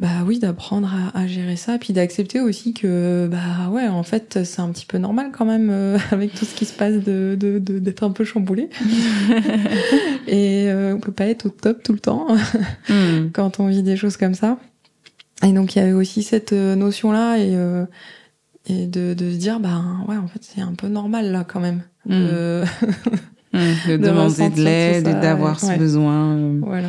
bah 0.00 0.24
oui, 0.26 0.38
d'apprendre 0.38 0.90
à, 1.12 1.26
gérer 1.26 1.56
ça, 1.56 1.76
puis 1.76 1.92
d'accepter 1.92 2.40
aussi 2.40 2.72
que 2.72 3.28
bah 3.30 3.68
ouais, 3.70 3.86
en 3.86 4.02
fait, 4.02 4.44
c'est 4.44 4.62
un 4.62 4.70
petit 4.70 4.86
peu 4.86 4.96
normal 4.96 5.30
quand 5.30 5.44
même 5.44 5.68
euh, 5.70 5.98
avec 6.10 6.34
tout 6.34 6.46
ce 6.46 6.54
qui 6.54 6.64
se 6.64 6.72
passe 6.72 6.94
de 7.04 7.36
d'être 7.38 8.02
un 8.02 8.10
peu 8.10 8.24
chamboulé. 8.24 8.70
et 10.26 10.70
euh, 10.70 10.94
on 10.96 11.00
peut 11.00 11.12
pas 11.12 11.26
être 11.26 11.46
au 11.46 11.50
top 11.50 11.82
tout 11.82 11.92
le 11.92 11.98
temps 11.98 12.34
hmm. 12.88 13.30
quand 13.34 13.60
on 13.60 13.66
vit 13.66 13.82
des 13.82 13.96
choses 13.96 14.16
comme 14.16 14.34
ça. 14.34 14.58
Et 15.46 15.52
donc 15.52 15.76
il 15.76 15.80
y 15.80 15.82
avait 15.82 15.92
aussi 15.92 16.22
cette 16.22 16.54
euh, 16.54 16.74
notion 16.76 17.12
là 17.12 17.36
et 17.36 17.54
et 18.66 18.86
de, 18.86 19.14
de 19.14 19.30
se 19.30 19.36
dire 19.36 19.60
bah 19.60 19.82
ouais, 20.08 20.16
en 20.16 20.28
fait, 20.28 20.40
c'est 20.42 20.62
un 20.62 20.74
peu 20.74 20.88
normal 20.88 21.30
là 21.30 21.44
quand 21.44 21.60
même. 21.60 21.82
De, 22.08 22.64
hmm. 23.52 23.58
hmm. 23.58 23.98
demander 23.98 24.48
de 24.48 24.62
l'aide 24.62 25.08
et 25.08 25.12
d'avoir 25.12 25.58
ce 25.58 25.76
besoin. 25.76 26.56
Voilà. 26.60 26.88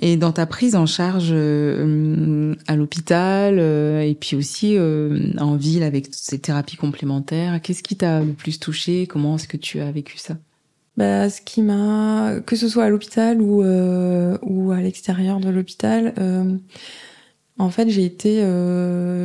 Et 0.00 0.16
dans 0.16 0.32
ta 0.32 0.46
prise 0.46 0.74
en 0.74 0.86
charge 0.86 1.30
euh, 1.32 2.54
à 2.66 2.76
l'hôpital 2.76 3.58
euh, 3.58 4.00
et 4.00 4.14
puis 4.14 4.36
aussi 4.36 4.76
euh, 4.76 5.32
en 5.38 5.56
ville 5.56 5.82
avec 5.82 6.08
ces 6.12 6.38
thérapies 6.38 6.76
complémentaires, 6.76 7.60
qu'est-ce 7.60 7.82
qui 7.82 7.96
t'a 7.96 8.20
le 8.20 8.32
plus 8.32 8.58
touché 8.58 9.06
Comment 9.06 9.36
est-ce 9.36 9.46
que 9.46 9.58
tu 9.58 9.80
as 9.80 9.92
vécu 9.92 10.16
ça? 10.16 10.38
Bah, 10.96 11.28
ce 11.28 11.40
qui 11.40 11.62
m'a, 11.62 12.40
que 12.44 12.56
ce 12.56 12.68
soit 12.68 12.84
à 12.84 12.88
l'hôpital 12.88 13.40
ou 13.40 13.62
ou 13.62 14.72
à 14.72 14.80
l'extérieur 14.80 15.40
de 15.40 15.48
l'hôpital, 15.48 16.14
en 17.58 17.70
fait, 17.70 17.88
j'ai 17.88 18.04
été 18.04 18.44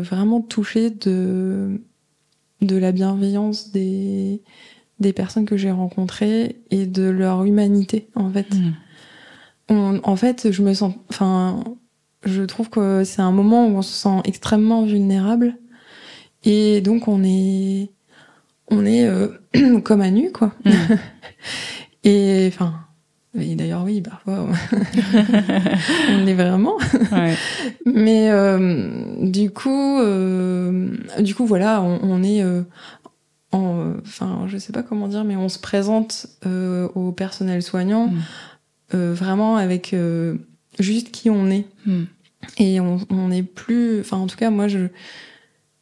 vraiment 0.02 0.42
touchée 0.42 0.92
de 0.92 1.82
de 2.62 2.76
la 2.78 2.92
bienveillance 2.92 3.72
des 3.72 4.42
des 5.00 5.14
personnes 5.14 5.46
que 5.46 5.58
j'ai 5.58 5.72
rencontrées 5.72 6.58
et 6.72 6.86
de 6.86 7.04
leur 7.04 7.44
humanité 7.46 8.10
en 8.16 8.30
fait. 8.30 8.54
Mmh 8.56 8.74
en 9.70 10.16
fait, 10.16 10.52
je 10.52 10.62
me 10.62 10.74
sens, 10.74 10.94
enfin, 11.10 11.64
je 12.24 12.44
trouve 12.44 12.70
que 12.70 13.04
c'est 13.04 13.22
un 13.22 13.32
moment 13.32 13.68
où 13.68 13.78
on 13.78 13.82
se 13.82 13.94
sent 13.94 14.22
extrêmement 14.24 14.86
vulnérable 14.86 15.56
et 16.44 16.82
donc 16.82 17.08
on 17.08 17.24
est, 17.24 17.92
on 18.70 18.86
est 18.86 19.06
euh, 19.06 19.28
comme 19.84 20.02
à 20.02 20.10
nu, 20.10 20.32
quoi. 20.32 20.54
Mm. 20.66 20.72
et 22.04 22.48
enfin, 22.48 22.88
d'ailleurs 23.34 23.84
oui, 23.84 24.02
parfois 24.02 24.48
on 24.48 26.26
l'est 26.26 26.34
vraiment. 26.34 26.78
Mais 27.86 28.30
euh, 28.30 29.20
du 29.22 29.52
coup, 29.52 30.00
euh, 30.00 30.90
du 31.20 31.36
coup 31.36 31.46
voilà, 31.46 31.82
on, 31.82 32.24
est 32.24 32.44
enfin, 33.52 34.46
je 34.48 34.58
sais 34.58 34.74
pas 34.74 34.84
comment 34.84 35.08
dire, 35.08 35.24
mais 35.24 35.36
on 35.36 35.50
se 35.50 35.60
présente 35.60 36.28
au 36.46 37.12
personnel 37.12 37.64
soignant 37.64 38.08
mm. 38.08 38.22
Euh, 38.94 39.14
vraiment 39.14 39.58
avec 39.58 39.94
euh, 39.94 40.38
juste 40.80 41.12
qui 41.12 41.30
on 41.30 41.50
est. 41.50 41.66
Hmm. 41.86 42.06
Et 42.58 42.80
on, 42.80 43.00
on 43.10 43.32
est 43.32 43.44
plus, 43.44 44.00
enfin 44.00 44.16
en 44.16 44.28
tout 44.28 44.38
cas 44.38 44.50
moi 44.50 44.70
je 44.70 44.88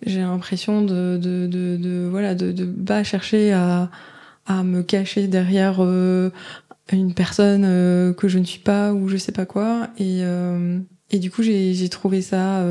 j'ai 0.03 0.21
l'impression 0.21 0.81
de, 0.81 1.17
de, 1.21 1.45
de, 1.45 1.77
de, 1.77 2.07
voilà 2.09 2.33
de, 2.33 2.51
de 2.51 2.65
pas 2.65 3.03
chercher 3.03 3.53
à, 3.53 3.91
à 4.47 4.63
me 4.63 4.81
cacher 4.81 5.27
derrière 5.27 5.83
euh, 5.83 6.31
une 6.91 7.13
personne 7.13 7.63
que 8.15 8.27
je 8.27 8.39
ne 8.39 8.43
suis 8.43 8.59
pas 8.59 8.91
ou 8.93 9.07
je 9.07 9.17
sais 9.17 9.31
pas 9.31 9.45
quoi 9.45 9.89
et 9.97 10.21
et 11.11 11.19
du 11.19 11.31
coup 11.31 11.41
j'ai 11.41 11.73
j'ai 11.73 11.89
trouvé 11.89 12.21
ça 12.21 12.63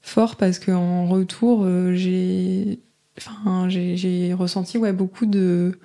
fort 0.00 0.36
parce 0.36 0.60
que 0.60 0.70
en 0.70 1.08
retour 1.08 1.66
j'ai 1.92 2.78
enfin 3.18 3.68
j'ai 3.68 4.34
ressenti 4.34 4.78
ouais 4.78 4.92
beaucoup 4.92 5.26
de 5.26 5.78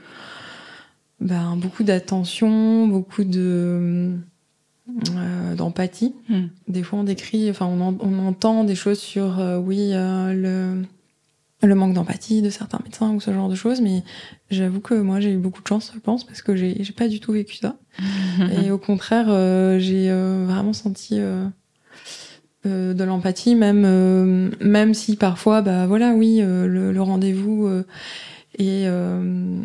ben, 1.22 1.56
beaucoup 1.56 1.84
d'attention, 1.84 2.88
beaucoup 2.88 3.24
de 3.24 4.18
euh, 5.16 5.56
d'empathie. 5.56 6.16
Hmm. 6.28 6.48
Des 6.68 6.84
fois, 6.84 7.00
on 7.00 7.04
décrit, 7.04 7.50
enfin, 7.50 7.68
on, 7.68 7.98
on 8.00 8.28
entend 8.28 8.64
des 8.64 8.76
choses 8.76 9.00
sur, 9.00 9.40
euh, 9.40 9.58
oui, 9.58 9.92
euh, 9.94 10.34
le 10.34 10.84
le 11.64 11.76
manque 11.76 11.94
d'empathie 11.94 12.42
de 12.42 12.50
certains 12.50 12.80
médecins 12.84 13.12
ou 13.12 13.22
ce 13.22 13.32
genre 13.32 13.48
de 13.48 13.54
choses, 13.54 13.82
mais 13.82 14.04
j'avoue 14.50 14.80
que 14.80 14.96
moi 14.96 15.20
j'ai 15.20 15.32
eu 15.32 15.38
beaucoup 15.38 15.62
de 15.62 15.68
chance, 15.68 15.92
je 15.94 16.00
pense, 16.00 16.24
parce 16.24 16.42
que 16.42 16.56
j'ai 16.56 16.84
pas 16.98 17.08
du 17.08 17.20
tout 17.20 17.34
vécu 17.34 17.58
ça. 17.58 17.78
Et 18.60 18.72
au 18.72 18.80
contraire, 18.80 19.28
j'ai 19.80 20.10
vraiment 20.12 20.74
senti 20.74 21.20
de 22.66 23.04
l'empathie, 23.04 23.56
même 23.56 24.52
même 24.60 24.94
si 24.94 25.16
parfois, 25.16 25.62
bah 25.62 25.88
voilà, 25.88 26.14
oui, 26.14 26.42
le, 26.42 26.92
le 26.92 27.02
rendez-vous 27.02 27.84
et 28.58 28.84
euh, 28.86 29.64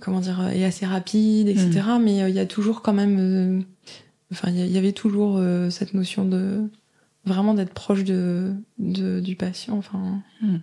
comment 0.00 0.20
dire 0.20 0.48
est 0.48 0.64
assez 0.64 0.86
rapide 0.86 1.48
etc 1.48 1.82
mm. 1.98 2.02
mais 2.02 2.22
euh, 2.22 2.28
il 2.28 2.34
y 2.34 2.38
a 2.38 2.46
toujours 2.46 2.82
quand 2.82 2.92
même 2.92 3.16
euh, 3.18 3.60
enfin 4.32 4.50
il 4.50 4.66
y, 4.66 4.78
avait 4.78 4.92
toujours 4.92 5.42
cette 5.70 5.94
notion 5.94 6.24
de 6.24 6.62
vraiment 7.24 7.54
d'être 7.54 7.74
proche 7.74 8.04
de, 8.04 8.52
de, 8.78 9.20
du 9.20 9.36
patient 9.36 9.76
enfin 9.76 10.22
mm. 10.42 10.56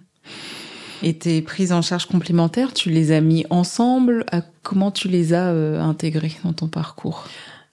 Et 1.05 1.17
tes 1.17 1.41
prises 1.41 1.73
en 1.73 1.81
charge 1.81 2.05
complémentaires, 2.05 2.73
tu 2.73 2.89
les 2.89 3.11
as 3.11 3.19
mis 3.19 3.45
ensemble? 3.49 4.25
Comment 4.61 4.89
tu 4.89 5.09
les 5.09 5.33
as 5.33 5.49
intégrées 5.49 6.31
dans 6.45 6.53
ton 6.53 6.69
parcours? 6.69 7.27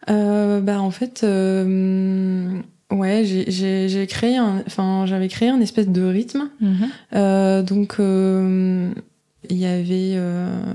Bah 0.08 0.80
en 0.80 0.90
fait, 0.90 1.24
ouais, 2.90 3.24
j'ai 3.24 4.06
créé 4.08 4.36
un, 4.36 4.62
enfin 4.66 5.04
j'avais 5.06 5.28
créé 5.28 5.48
un 5.48 5.60
espèce 5.60 5.88
de 5.88 6.02
rythme. 6.02 6.50
Mm-hmm. 6.62 7.64
donc 7.64 7.98
il 9.48 9.56
y 9.56 9.66
avait, 9.66 10.14
euh, 10.16 10.74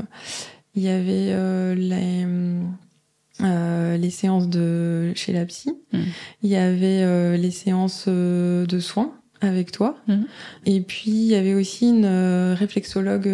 il 0.76 0.84
y 0.84 0.90
avait 0.90 1.32
euh, 1.32 1.76
les, 1.76 2.26
euh, 3.42 3.98
les 3.98 4.10
séances 4.10 4.50
de 4.50 5.14
chez 5.16 5.34
la 5.34 5.46
psy. 5.46 5.72
Mm. 5.94 6.00
Il 6.44 6.50
y 6.50 6.56
avait 6.56 7.38
les 7.38 7.52
séances 7.52 8.08
de 8.08 8.80
soins 8.80 9.14
avec 9.42 9.72
toi. 9.72 9.98
Mm. 10.08 10.24
Et 10.66 10.82
puis 10.82 11.12
il 11.12 11.28
y 11.28 11.36
avait 11.36 11.54
aussi 11.54 11.90
une 11.90 12.54
réflexologue 12.54 13.30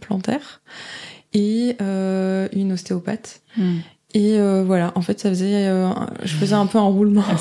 plantaire 0.00 0.62
et 1.32 1.76
une 1.80 2.72
ostéopathe. 2.72 3.42
Et 4.12 4.38
euh, 4.38 4.64
voilà, 4.64 4.92
en 4.96 5.02
fait, 5.02 5.20
ça 5.20 5.28
faisait, 5.28 5.68
euh, 5.68 5.88
je 6.24 6.34
faisais 6.34 6.54
un 6.54 6.66
peu 6.66 6.78
un 6.78 6.82
roulement. 6.82 7.22
Ah, 7.28 7.36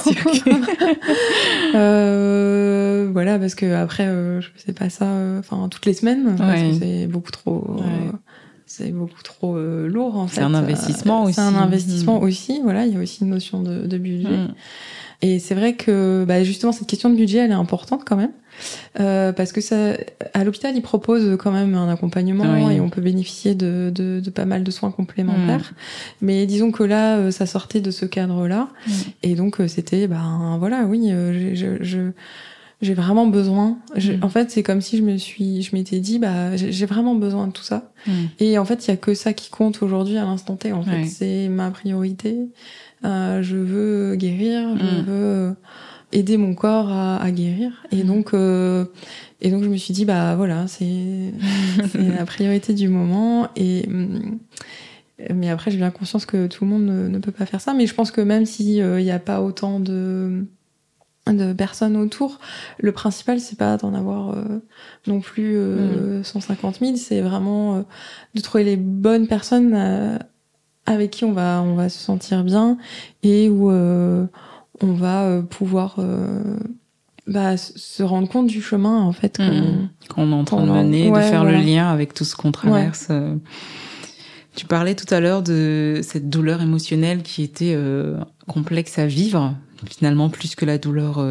euh, 1.76 3.10
voilà, 3.12 3.40
parce 3.40 3.56
que 3.56 3.74
après, 3.74 4.06
je 4.06 4.48
faisais 4.56 4.74
pas 4.74 4.90
ça, 4.90 5.08
enfin 5.40 5.68
toutes 5.70 5.88
les 5.88 5.94
semaines, 5.94 6.36
que 6.38 6.80
c'est 6.80 7.08
beaucoup 7.08 7.32
trop, 7.32 7.82
c'est 8.68 8.92
beaucoup 8.92 9.24
trop 9.24 9.58
lourd 9.58 10.18
en 10.18 10.28
fait. 10.28 10.42
C'est 10.42 10.44
un 10.44 10.54
investissement 10.54 11.24
aussi. 11.24 11.34
C'est 11.34 11.42
un 11.42 11.56
investissement 11.56 12.22
aussi. 12.22 12.62
Voilà, 12.64 12.86
il 12.86 12.94
y 12.94 12.98
a 12.98 13.00
aussi 13.00 13.24
une 13.24 13.32
notion 13.32 13.64
de, 13.64 13.88
de 13.88 13.98
budget. 13.98 14.30
Mm. 14.30 14.54
Et 15.22 15.40
c'est 15.40 15.56
vrai 15.56 15.74
que 15.74 16.24
bah, 16.28 16.44
justement 16.44 16.72
cette 16.72 16.88
question 16.88 17.10
de 17.10 17.16
budget, 17.16 17.40
elle 17.40 17.52
est 17.52 17.56
importante 17.56 18.04
quand 18.06 18.16
même. 18.16 18.32
Euh, 19.00 19.32
parce 19.32 19.52
que 19.52 19.62
ça, 19.62 19.94
à 20.34 20.44
l'hôpital, 20.44 20.76
ils 20.76 20.82
proposent 20.82 21.38
quand 21.38 21.52
même 21.52 21.76
un 21.76 21.90
accompagnement 21.90 22.70
et 22.70 22.80
on 22.80 22.90
peut 22.90 23.02
bénéficier 23.02 23.56
de, 23.56 23.92
de, 23.94 24.20
de, 24.20 24.30
pas 24.30 24.46
mal 24.46 24.64
de 24.64 24.72
soins 24.72 24.92
complémentaires. 24.92 25.72
Mm. 25.72 26.26
Mais 26.26 26.46
disons 26.46 26.72
que 26.72 26.84
là, 26.84 27.18
euh, 27.18 27.32
ça 27.32 27.46
sortait 27.46 27.82
de 27.82 27.92
ce 27.92 28.06
cadre-là, 28.06 28.70
mm. 28.88 28.92
et 29.24 29.36
donc 29.36 29.62
euh, 29.62 29.68
c'était, 29.68 30.08
ben 30.08 30.58
voilà, 30.60 30.84
oui, 30.84 31.10
je, 31.10 31.78
je, 31.82 32.12
j'ai 32.82 32.94
vraiment 32.94 33.28
besoin. 33.28 33.78
Mm. 33.96 34.24
En 34.24 34.30
fait, 34.30 34.52
c'est 34.52 34.64
comme 34.64 34.82
si 34.82 34.98
je 34.98 35.04
me 35.04 35.18
suis, 35.18 35.62
je 35.62 35.76
m'étais 35.76 36.00
dit, 36.00 36.20
bah, 36.20 36.56
j'ai 36.56 36.86
vraiment 36.86 37.16
besoin 37.16 37.48
de 37.48 37.52
tout 37.52 37.64
ça. 37.64 37.92
Et 38.40 38.58
en 38.58 38.66
fait, 38.66 38.88
il 38.88 38.92
y 38.92 38.94
a 38.94 38.98
que 38.98 39.14
ça 39.14 39.34
qui 39.34 39.50
compte 39.50 39.84
aujourd'hui 39.84 40.18
à 40.18 40.24
l'instant 40.24 40.56
T. 40.56 40.72
En 40.72 40.84
fait, 40.84 41.06
c'est 41.06 41.50
ma 41.50 41.70
priorité. 41.72 42.38
Euh, 43.06 43.42
je 43.42 43.58
veux 43.58 44.16
guérir, 44.16 44.78
je 44.78 45.02
veux 45.10 45.56
aider 46.12 46.38
mon 46.38 46.54
corps 46.56 46.90
à, 46.90 47.18
à 47.18 47.32
guérir. 47.32 47.72
Et 47.92 48.04
mhm. 48.04 48.08
donc, 48.08 48.34
euh, 48.34 48.86
et 49.42 49.52
donc, 49.52 49.64
je 49.64 49.70
me 49.70 49.78
suis 49.78 49.94
dit, 49.94 50.06
bah 50.06 50.36
voilà, 50.36 50.68
c'est 50.68 51.34
la 51.96 52.26
priorité 52.26 52.74
du 52.74 52.88
moment. 52.88 53.50
Et 53.56 53.88
mm, 53.88 54.40
mais 55.34 55.50
après, 55.50 55.70
j'ai 55.70 55.78
bien 55.78 55.92
conscience 55.92 56.26
que 56.26 56.48
tout 56.48 56.64
le 56.64 56.70
monde 56.70 56.86
ne, 56.86 57.20
peut 57.20 57.32
pas 57.32 57.46
faire 57.46 57.60
ça. 57.60 57.74
Mais 57.74 57.88
je 57.88 57.94
pense 57.94 58.12
que 58.12 58.22
même 58.22 58.46
s'il 58.46 58.82
euh, 58.82 59.02
n'y 59.02 59.12
a 59.12 59.20
pas 59.20 59.42
autant 59.42 59.80
de 59.80 60.46
de 61.34 61.54
personnes 61.54 61.98
autour, 61.98 62.40
le 62.80 62.92
principal 62.92 63.40
c'est 63.40 63.58
pas 63.58 63.78
d'en 63.78 63.94
avoir 63.94 64.32
euh, 64.32 64.62
non 65.08 65.20
plus 65.20 65.56
euh, 65.58 66.24
150 66.24 66.82
mhm. 66.82 66.88
000, 66.88 66.98
c'est 66.98 67.22
vraiment 67.22 67.78
euh, 67.78 67.82
de 68.36 68.42
trouver 68.42 68.64
les 68.64 68.78
bonnes 68.78 69.28
personnes 69.28 70.20
avec 70.90 71.12
qui 71.12 71.26
on 71.26 71.32
va 71.32 71.62
on 71.66 71.76
va 71.76 71.90
se 71.90 72.00
sentir 72.00 72.44
bien 72.44 72.78
et 73.24 73.50
où 73.50 73.72
on 74.82 74.94
va 74.94 75.24
euh, 75.24 75.42
pouvoir 75.42 75.96
euh, 76.00 76.58
bah, 77.28 77.58
se 77.58 78.04
rendre 78.04 78.28
compte 78.28 78.48
du 78.48 78.62
chemin 78.62 79.02
en 79.02 79.12
fait 79.12 79.38
qu'on 79.38 80.26
mmh. 80.26 80.32
est 80.32 80.36
en 80.36 80.44
train 80.44 80.66
de 80.66 80.72
mener, 80.72 81.12
de 81.12 81.20
faire 81.20 81.44
le 81.44 81.58
lien 81.58 81.90
avec 81.90 82.14
tout 82.14 82.26
ce 82.26 82.36
qu'on 82.36 82.52
traverse. 82.52 83.08
Euh. 83.10 83.36
Tu 84.56 84.66
parlais 84.66 84.96
tout 84.96 85.12
à 85.14 85.20
l'heure 85.20 85.42
de 85.42 86.02
cette 86.04 86.30
douleur 86.30 86.62
émotionnelle 86.62 87.22
qui 87.22 87.44
était 87.44 87.78
complexe 88.46 89.00
à 89.00 89.06
vivre, 89.06 89.56
finalement 89.90 90.28
plus 90.30 90.56
que 90.56 90.66
la 90.66 90.78
douleur 90.78 91.24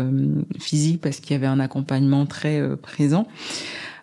physique 0.59 1.03
parce 1.03 1.21
qu'il 1.21 1.33
y 1.33 1.35
avait 1.35 1.49
un 1.49 1.61
accompagnement 1.61 2.25
très 2.25 2.62
présent. 2.77 3.27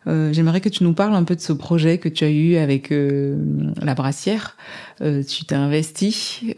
Euh, 0.08 0.32
j'aimerais 0.34 0.62
que 0.62 0.70
tu 0.70 0.84
nous 0.84 0.94
parles 0.94 1.16
un 1.16 1.24
peu 1.24 1.36
de 1.36 1.42
ce 1.42 1.54
projet 1.54 1.98
que 1.98 2.10
tu 2.10 2.24
as 2.24 2.30
eu 2.30 2.58
avec 2.58 2.92
euh, 2.92 3.38
la 3.82 3.96
brassière. 3.96 4.56
Euh, 5.02 5.24
tu 5.24 5.46
t'es 5.46 5.56
investi 5.56 6.54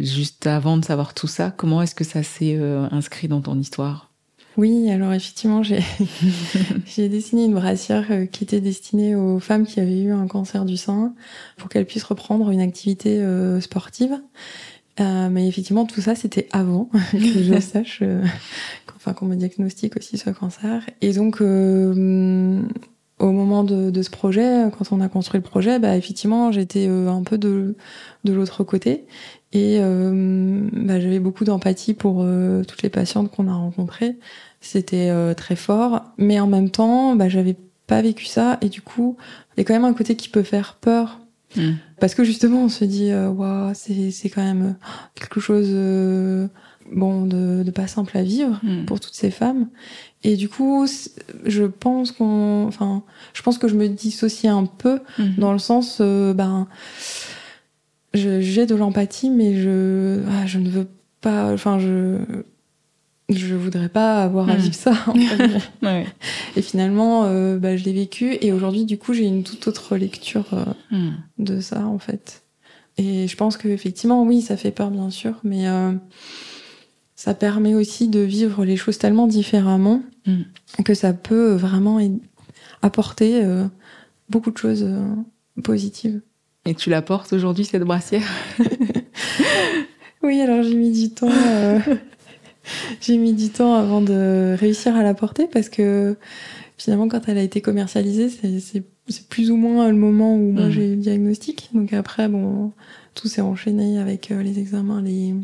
juste 0.00 0.46
avant 0.46 0.76
de 0.76 0.84
savoir 0.84 1.14
tout 1.14 1.26
ça. 1.26 1.50
Comment 1.50 1.82
est-ce 1.82 1.94
que 1.94 2.04
ça 2.04 2.22
s'est 2.22 2.58
inscrit 2.90 3.28
dans 3.28 3.40
ton 3.40 3.58
histoire? 3.58 4.10
Oui, 4.56 4.88
alors 4.88 5.12
effectivement, 5.12 5.64
j'ai 5.64 5.82
dessiné 7.08 7.46
une 7.46 7.54
brassière 7.54 8.06
qui 8.30 8.44
était 8.44 8.60
destinée 8.60 9.16
aux 9.16 9.40
femmes 9.40 9.66
qui 9.66 9.80
avaient 9.80 10.00
eu 10.00 10.12
un 10.12 10.28
cancer 10.28 10.64
du 10.64 10.76
sein 10.76 11.12
pour 11.56 11.68
qu'elles 11.68 11.86
puissent 11.86 12.04
reprendre 12.04 12.50
une 12.50 12.60
activité 12.60 13.20
sportive. 13.60 14.20
mais 15.00 15.48
effectivement, 15.48 15.86
tout 15.86 16.00
ça, 16.00 16.14
c'était 16.14 16.46
avant 16.52 16.88
que 17.12 17.42
je 17.42 17.60
sache 17.60 18.02
enfin 19.04 19.14
qu'on 19.14 19.26
me 19.26 19.36
diagnostique 19.36 19.96
aussi 19.96 20.16
ce 20.16 20.30
cancer. 20.30 20.82
Et 21.00 21.12
donc 21.12 21.40
euh, 21.40 22.62
au 23.18 23.30
moment 23.30 23.64
de, 23.64 24.02
ce 24.02 24.10
projet, 24.10 24.64
quand 24.76 24.92
on 24.92 25.00
a 25.00 25.08
construit 25.08 25.40
le 25.40 25.48
projet, 25.48 25.78
bah 25.78 25.96
effectivement 25.96 26.50
j'étais 26.52 26.86
euh, 26.88 27.08
un 27.08 27.22
peu 27.22 27.36
de 27.38 27.76
de 28.24 28.32
l'autre 28.32 28.64
côté 28.64 29.04
et 29.52 29.78
euh, 29.80 30.68
bah, 30.72 30.98
j'avais 31.00 31.20
beaucoup 31.20 31.44
d'empathie 31.44 31.94
pour 31.94 32.26
toutes 32.66 32.82
les 32.82 32.88
patientes 32.88 33.30
qu'on 33.30 33.48
a 33.48 33.54
rencontrées. 33.54 34.16
C'était 34.60 35.12
très 35.34 35.56
fort, 35.56 36.02
mais 36.16 36.40
en 36.40 36.46
même 36.46 36.70
temps, 36.70 37.14
bah, 37.14 37.28
j'avais 37.28 37.54
pas 37.86 38.00
vécu 38.00 38.24
ça 38.24 38.56
et 38.62 38.70
du 38.70 38.80
coup, 38.80 39.16
il 39.54 39.60
y 39.60 39.62
a 39.62 39.64
quand 39.64 39.74
même 39.74 39.84
un 39.84 39.92
côté 39.92 40.16
qui 40.16 40.30
peut 40.30 40.42
faire 40.42 40.78
peur. 40.80 41.20
Hmm. 41.54 41.74
Parce 42.00 42.14
que 42.14 42.24
justement, 42.24 42.64
on 42.64 42.68
se 42.68 42.84
dit, 42.84 43.12
waouh, 43.14 43.72
c'est 43.74 44.10
c'est 44.10 44.30
quand 44.30 44.42
même 44.42 44.76
quelque 45.14 45.38
chose 45.38 45.68
bon 46.92 47.26
de, 47.26 47.62
de, 47.62 47.70
pas 47.70 47.86
simple 47.86 48.16
à 48.16 48.22
vivre 48.22 48.60
hmm. 48.62 48.84
pour 48.84 49.00
toutes 49.00 49.14
ces 49.14 49.30
femmes 49.30 49.68
et 50.22 50.36
du 50.36 50.48
coup 50.48 50.86
je 51.44 51.64
pense 51.64 52.12
qu'on 52.12 52.66
enfin 52.66 53.02
je 53.32 53.42
pense 53.42 53.58
que 53.58 53.68
je 53.68 53.74
me 53.74 53.88
dissocie 53.88 54.52
un 54.52 54.66
peu 54.66 55.00
hmm. 55.18 55.36
dans 55.38 55.52
le 55.52 55.58
sens 55.58 55.98
euh, 56.00 56.34
ben 56.34 56.66
j'ai 58.12 58.66
de 58.66 58.74
l'empathie 58.74 59.30
mais 59.30 59.60
je 59.60 60.20
ah, 60.30 60.46
je 60.46 60.58
ne 60.58 60.68
veux 60.68 60.88
pas 61.20 61.52
enfin 61.52 61.78
je 61.78 62.18
je 63.30 63.54
voudrais 63.54 63.88
pas 63.88 64.22
avoir 64.22 64.50
à 64.50 64.54
hmm. 64.54 64.58
vivre 64.58 64.74
ça 64.74 64.92
ouais. 65.82 66.06
et 66.56 66.62
finalement 66.62 67.24
euh, 67.24 67.58
bah, 67.58 67.76
je 67.76 67.84
l'ai 67.84 67.94
vécu 67.94 68.36
et 68.40 68.52
aujourd'hui 68.52 68.84
du 68.84 68.98
coup 68.98 69.14
j'ai 69.14 69.24
une 69.24 69.42
toute 69.42 69.66
autre 69.66 69.96
lecture 69.96 70.46
euh, 70.52 71.10
de 71.38 71.60
ça 71.60 71.86
en 71.86 71.98
fait 71.98 72.42
et 72.98 73.26
je 73.26 73.36
pense 73.36 73.56
que 73.56 73.68
effectivement 73.68 74.22
oui 74.22 74.42
ça 74.42 74.56
fait 74.58 74.70
peur 74.70 74.90
bien 74.90 75.10
sûr 75.10 75.34
mais 75.42 75.66
ça 77.24 77.32
permet 77.32 77.74
aussi 77.74 78.08
de 78.08 78.20
vivre 78.20 78.66
les 78.66 78.76
choses 78.76 78.98
tellement 78.98 79.26
différemment 79.26 80.02
mm. 80.26 80.42
que 80.84 80.92
ça 80.92 81.14
peut 81.14 81.54
vraiment 81.54 81.98
apporter 82.82 83.42
euh, 83.42 83.64
beaucoup 84.28 84.50
de 84.50 84.58
choses 84.58 84.84
euh, 84.86 85.00
positives. 85.62 86.20
Et 86.66 86.74
tu 86.74 86.90
la 86.90 87.00
portes 87.00 87.32
aujourd'hui, 87.32 87.64
cette 87.64 87.82
brassière? 87.82 88.28
Oui, 90.22 90.40
alors 90.40 90.62
j'ai 90.62 90.74
mis 90.74 90.90
du 90.90 91.10
temps. 91.10 91.28
Euh, 91.30 91.78
j'ai 93.02 93.18
mis 93.18 93.34
du 93.34 93.50
temps 93.50 93.74
avant 93.74 94.00
de 94.00 94.56
réussir 94.58 94.96
à 94.96 95.02
la 95.02 95.12
porter 95.12 95.46
parce 95.46 95.68
que 95.68 96.16
finalement, 96.78 97.08
quand 97.08 97.28
elle 97.28 97.36
a 97.36 97.42
été 97.42 97.60
commercialisée, 97.60 98.30
c'est 98.30 99.28
plus 99.28 99.50
ou 99.50 99.56
moins 99.56 99.90
le 99.90 99.96
moment 99.96 100.34
où 100.34 100.52
moi 100.52 100.68
mm. 100.68 100.70
j'ai 100.70 100.92
eu 100.92 100.96
le 100.96 101.02
diagnostic. 101.02 101.68
Donc 101.74 101.92
après, 101.92 102.28
bon, 102.28 102.72
tout 103.14 103.28
s'est 103.28 103.42
enchaîné 103.42 103.98
avec 103.98 104.30
les 104.30 104.58
examens, 104.58 105.02
les 105.02 105.34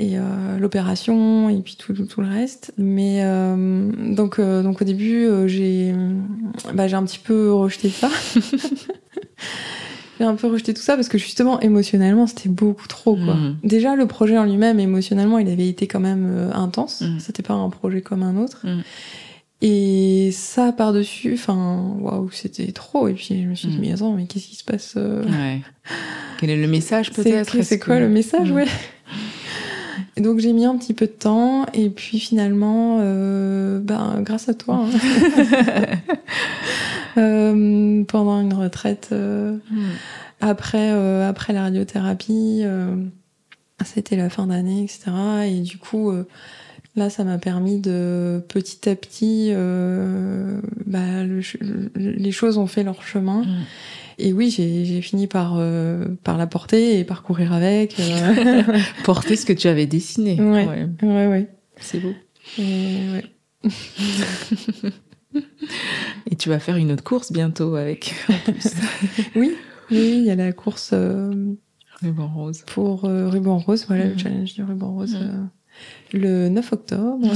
et 0.00 0.16
euh, 0.16 0.58
l'opération 0.58 1.50
et 1.50 1.60
puis 1.60 1.76
tout, 1.78 1.92
tout, 1.92 2.20
le 2.22 2.28
reste. 2.28 2.72
Mais 2.78 3.20
euh, 3.22 3.90
donc 4.14 4.38
euh, 4.38 4.62
donc 4.62 4.80
au 4.80 4.84
début 4.84 5.28
j'ai 5.46 5.94
bah, 6.72 6.84
un 6.90 7.04
petit 7.04 7.18
peu 7.18 7.52
rejeté 7.52 7.90
ça. 7.90 8.08
j'ai 10.18 10.24
un 10.24 10.34
peu 10.36 10.46
rejeté 10.46 10.72
tout 10.72 10.80
ça 10.80 10.94
parce 10.96 11.08
que 11.08 11.18
justement 11.18 11.60
émotionnellement 11.60 12.26
c'était 12.26 12.48
beaucoup 12.48 12.88
trop 12.88 13.14
quoi. 13.14 13.34
Mm. 13.34 13.58
Déjà 13.62 13.94
le 13.94 14.06
projet 14.06 14.38
en 14.38 14.44
lui-même 14.44 14.80
émotionnellement 14.80 15.38
il 15.38 15.50
avait 15.50 15.68
été 15.68 15.86
quand 15.86 16.00
même 16.00 16.50
intense. 16.54 17.02
Mm. 17.02 17.18
C'était 17.18 17.42
pas 17.42 17.54
un 17.54 17.68
projet 17.68 18.00
comme 18.00 18.22
un 18.22 18.38
autre. 18.38 18.64
Mm. 18.64 18.80
Et 19.62 20.30
ça 20.32 20.72
par-dessus, 20.72 21.34
enfin, 21.34 21.94
waouh, 22.00 22.30
c'était 22.30 22.72
trop. 22.72 23.08
Et 23.08 23.12
puis 23.12 23.42
je 23.42 23.46
me 23.46 23.54
suis 23.54 23.68
dit, 23.68 23.76
mais 23.78 23.92
attends, 23.92 24.14
mais 24.14 24.24
qu'est-ce 24.24 24.46
qui 24.46 24.56
se 24.56 24.64
passe 24.64 24.94
ouais. 24.96 25.60
Quel 26.38 26.48
est 26.48 26.56
le 26.56 26.66
message 26.66 27.12
peut-être? 27.12 27.62
C'est 27.62 27.78
quoi 27.78 27.98
le 28.00 28.08
message, 28.08 28.50
ouais? 28.52 28.64
Donc 30.20 30.38
j'ai 30.38 30.52
mis 30.52 30.64
un 30.64 30.76
petit 30.76 30.94
peu 30.94 31.06
de 31.06 31.12
temps 31.12 31.66
et 31.72 31.90
puis 31.90 32.18
finalement, 32.18 32.98
euh, 33.00 33.78
ben 33.80 34.20
grâce 34.22 34.48
à 34.48 34.54
toi, 34.54 34.86
hein. 34.86 35.96
euh, 37.16 38.04
pendant 38.04 38.40
une 38.40 38.54
retraite 38.54 39.10
euh, 39.12 39.56
hmm. 39.70 39.90
après 40.40 40.90
après 40.90 41.52
la 41.52 41.62
radiothérapie, 41.62 42.64
c'était 43.84 44.16
la 44.16 44.30
fin 44.30 44.46
d'année, 44.46 44.82
etc. 44.82 45.10
Et 45.46 45.60
du 45.60 45.78
coup, 45.78 46.12
là, 46.96 47.10
ça 47.10 47.24
m'a 47.24 47.38
permis 47.38 47.80
de 47.80 48.44
petit 48.48 48.88
à 48.88 48.94
petit, 48.94 49.52
bah, 50.86 51.24
les 51.94 52.32
choses 52.32 52.58
ont 52.58 52.66
fait 52.66 52.82
leur 52.82 53.02
chemin. 53.02 53.42
Hmm. 53.42 53.64
Et 54.20 54.32
oui, 54.32 54.50
j'ai 54.50 55.00
fini 55.00 55.26
par, 55.26 55.54
euh, 55.56 56.04
par 56.22 56.36
la 56.36 56.46
porter 56.46 56.98
et 56.98 57.04
par 57.04 57.22
courir 57.22 57.52
avec. 57.52 57.98
Euh. 57.98 58.62
porter 59.04 59.36
ce 59.36 59.46
que 59.46 59.52
tu 59.52 59.66
avais 59.66 59.86
dessiné. 59.86 60.40
Ouais, 60.40 60.86
ouais, 61.02 61.26
ouais. 61.26 61.48
C'est 61.76 62.00
beau. 62.00 62.12
Et, 62.58 62.98
ouais. 63.12 63.24
et 66.30 66.36
tu 66.36 66.50
vas 66.50 66.58
faire 66.58 66.76
une 66.76 66.92
autre 66.92 67.04
course 67.04 67.32
bientôt 67.32 67.76
avec, 67.76 68.14
oui, 69.36 69.54
oui, 69.90 70.18
il 70.18 70.24
y 70.24 70.30
a 70.30 70.34
la 70.34 70.52
course. 70.52 70.90
Euh, 70.92 71.54
ruban 72.02 72.28
rose. 72.28 72.62
Pour 72.66 73.02
ruban 73.02 73.58
rose, 73.58 73.86
voilà, 73.86 74.04
le 74.06 74.14
mm. 74.14 74.18
challenge 74.18 74.54
du 74.54 74.62
ruban 74.62 74.92
rose. 74.92 75.14
Mm. 75.14 75.48
le 76.18 76.48
9 76.48 76.72
octobre. 76.72 77.26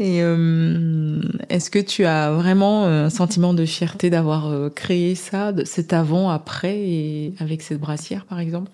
Et 0.00 0.22
euh, 0.22 1.20
est-ce 1.50 1.68
que 1.68 1.78
tu 1.78 2.06
as 2.06 2.32
vraiment 2.32 2.86
euh, 2.86 3.04
un 3.04 3.10
sentiment 3.10 3.52
de 3.52 3.66
fierté 3.66 4.08
d'avoir 4.08 4.46
euh, 4.46 4.70
créé 4.70 5.14
ça, 5.14 5.52
de 5.52 5.62
cet 5.66 5.92
avant-après, 5.92 6.78
et 6.78 7.34
avec 7.38 7.60
cette 7.60 7.80
brassière, 7.80 8.24
par 8.24 8.40
exemple? 8.40 8.70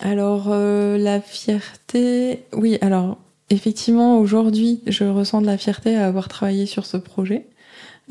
Alors, 0.00 0.48
la 0.50 1.20
fierté, 1.20 2.42
oui, 2.52 2.76
alors, 2.80 3.18
effectivement, 3.50 4.18
aujourd'hui, 4.18 4.82
je 4.88 5.04
ressens 5.04 5.40
de 5.40 5.46
la 5.46 5.56
fierté 5.56 5.94
à 5.94 6.06
avoir 6.06 6.26
travaillé 6.26 6.66
sur 6.66 6.84
ce 6.84 6.96
projet. 6.96 7.46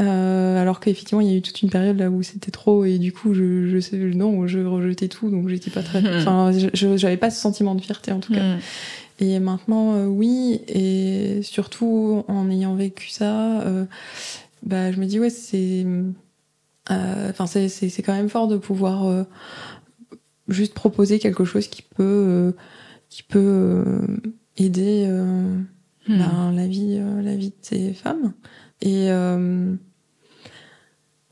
Euh, 0.02 0.60
alors 0.60 0.80
qu'effectivement, 0.80 1.22
il 1.22 1.30
y 1.30 1.34
a 1.34 1.38
eu 1.38 1.42
toute 1.42 1.62
une 1.62 1.70
période 1.70 2.00
là 2.00 2.10
où 2.10 2.24
c'était 2.24 2.50
trop 2.50 2.84
et 2.84 2.98
du 2.98 3.12
coup, 3.12 3.36
je, 3.36 3.68
je 3.68 3.80
sais, 3.80 3.96
non, 3.98 4.48
je 4.48 4.60
rejetais 4.60 5.08
tout, 5.08 5.30
donc 5.30 5.50
j'étais 5.50 5.70
pas 5.70 5.84
très, 5.84 6.00
enfin, 6.18 6.52
je, 6.52 6.98
j'avais 6.98 7.18
pas 7.18 7.30
ce 7.30 7.40
sentiment 7.40 7.76
de 7.76 7.82
fierté 7.82 8.12
en 8.12 8.20
tout 8.20 8.34
cas. 8.34 8.58
Et 9.20 9.40
maintenant, 9.40 9.94
euh, 9.96 10.06
oui, 10.06 10.62
et 10.68 11.42
surtout 11.44 12.24
en 12.28 12.50
ayant 12.50 12.76
vécu 12.76 13.10
ça, 13.10 13.62
euh, 13.62 13.86
bah, 14.64 14.92
je 14.92 15.00
me 15.00 15.06
dis 15.06 15.20
ouais, 15.20 15.30
c'est, 15.30 15.86
euh, 16.92 17.30
enfin, 17.30 17.46
c'est, 17.46 17.70
c'est, 17.70 18.02
quand 18.02 18.14
même 18.14 18.30
fort 18.30 18.48
de 18.48 18.58
pouvoir 18.58 19.06
euh, 19.06 19.24
juste 20.48 20.74
proposer 20.74 21.20
quelque 21.20 21.46
chose 21.46 21.68
qui 21.68 21.84
peut, 21.84 22.56
qui 23.10 23.24
peut 23.24 24.02
aider 24.58 25.08
hmm. 25.08 25.66
ben, 26.08 26.52
la 26.54 26.68
vie, 26.68 27.00
la 27.22 27.36
vie 27.36 27.50
de 27.50 27.56
ces 27.62 27.94
femmes. 27.94 28.34
Et 28.84 29.10
euh, 29.10 29.76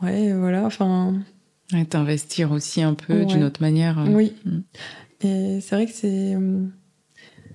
ouais, 0.01 0.33
voilà, 0.33 0.65
enfin. 0.65 1.21
T'investir 1.89 2.53
aussi 2.53 2.81
un 2.81 2.93
peu 2.93 3.25
d'une 3.25 3.43
autre 3.43 3.61
manière. 3.61 3.99
Euh. 3.99 4.07
Oui. 4.07 4.33
Mm. 4.45 4.59
Et 5.21 5.59
c'est 5.61 5.75
vrai 5.75 5.85
que 5.85 5.91
c'est. 5.91 6.37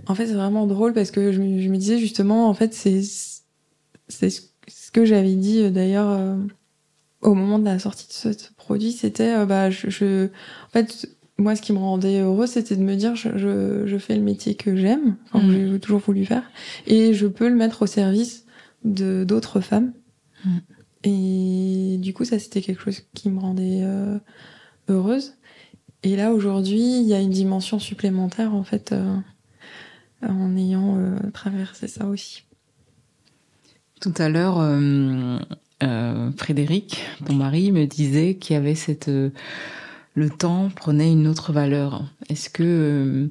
Euh, 0.08 0.12
en 0.12 0.14
fait, 0.14 0.26
c'est 0.26 0.34
vraiment 0.34 0.66
drôle 0.66 0.92
parce 0.92 1.10
que 1.10 1.32
je 1.32 1.40
me, 1.40 1.60
je 1.60 1.68
me, 1.68 1.76
disais 1.76 1.98
justement, 1.98 2.48
en 2.48 2.54
fait, 2.54 2.74
c'est 2.74 3.02
c'est 4.08 4.30
ce 4.30 4.90
que 4.92 5.04
j'avais 5.04 5.34
dit 5.34 5.70
d'ailleurs 5.70 6.38
au 7.22 7.34
moment 7.34 7.58
de 7.58 7.64
la 7.64 7.78
sortie 7.78 8.06
de 8.06 8.12
ce, 8.12 8.52
produit, 8.56 8.92
c'était 8.92 9.44
bah 9.46 9.68
je, 9.70 9.90
je, 9.90 10.26
en 10.26 10.70
fait 10.70 11.08
moi 11.38 11.56
ce 11.56 11.62
qui 11.62 11.72
me 11.72 11.78
rendait 11.78 12.20
heureux 12.20 12.46
c'était 12.46 12.76
de 12.76 12.82
me 12.82 12.94
dire 12.94 13.16
je, 13.16 13.36
je, 13.36 13.86
je 13.86 13.98
fais 13.98 14.14
le 14.14 14.22
métier 14.22 14.54
que 14.54 14.76
j'aime, 14.76 15.16
enfin, 15.32 15.44
mm. 15.44 15.72
j'ai 15.72 15.80
toujours 15.80 16.00
voulu 16.00 16.24
faire 16.24 16.44
et 16.86 17.14
je 17.14 17.26
peux 17.26 17.48
le 17.48 17.56
mettre 17.56 17.82
au 17.82 17.86
service 17.86 18.46
de 18.84 19.24
d'autres 19.24 19.60
femmes. 19.60 19.92
Mm. 20.44 20.58
Et 21.04 21.98
du 21.98 22.12
coup, 22.12 22.24
ça, 22.24 22.38
c'était 22.38 22.60
quelque 22.60 22.82
chose 22.82 23.02
qui 23.14 23.30
me 23.30 23.38
rendait 23.38 23.80
euh, 23.82 24.18
heureuse. 24.88 25.34
Et 26.02 26.16
là, 26.16 26.32
aujourd'hui, 26.32 27.00
il 27.00 27.06
y 27.06 27.14
a 27.14 27.20
une 27.20 27.30
dimension 27.30 27.78
supplémentaire, 27.78 28.54
en 28.54 28.64
fait, 28.64 28.92
euh, 28.92 29.16
en 30.22 30.56
ayant 30.56 30.98
euh, 30.98 31.18
traversé 31.32 31.88
ça 31.88 32.06
aussi. 32.06 32.44
Tout 34.00 34.14
à 34.18 34.28
l'heure, 34.28 34.56
Frédéric, 36.36 37.02
ton 37.24 37.34
mari, 37.34 37.72
me 37.72 37.86
disait 37.86 38.34
qu'il 38.34 38.54
y 38.54 38.56
avait 38.58 38.74
cette 38.74 39.10
le 40.16 40.30
temps 40.30 40.70
prenait 40.74 41.12
une 41.12 41.28
autre 41.28 41.52
valeur. 41.52 42.04
Est-ce 42.28 42.50
que 42.50 43.30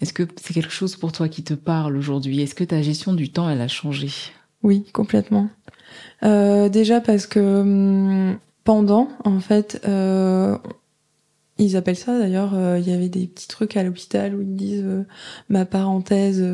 est-ce 0.00 0.12
que 0.12 0.24
c'est 0.36 0.52
quelque 0.52 0.72
chose 0.72 0.96
pour 0.96 1.12
toi 1.12 1.28
qui 1.28 1.42
te 1.42 1.54
parle 1.54 1.96
aujourd'hui? 1.96 2.42
Est-ce 2.42 2.54
que 2.54 2.64
ta 2.64 2.82
gestion 2.82 3.14
du 3.14 3.30
temps 3.30 3.48
elle 3.48 3.60
a 3.60 3.68
changé? 3.68 4.10
Oui, 4.62 4.84
complètement. 4.92 5.48
Euh, 6.24 6.68
déjà 6.68 7.00
parce 7.00 7.26
que 7.26 7.60
hum, 7.60 8.38
pendant, 8.64 9.08
en 9.24 9.38
fait, 9.38 9.80
euh, 9.86 10.58
ils 11.58 11.76
appellent 11.76 11.96
ça 11.96 12.18
d'ailleurs, 12.18 12.52
euh, 12.54 12.78
il 12.78 12.88
y 12.88 12.92
avait 12.92 13.08
des 13.08 13.26
petits 13.26 13.48
trucs 13.48 13.76
à 13.76 13.82
l'hôpital 13.82 14.34
où 14.34 14.42
ils 14.42 14.56
disent 14.56 14.84
ma 15.48 15.64
parenthèse, 15.64 16.44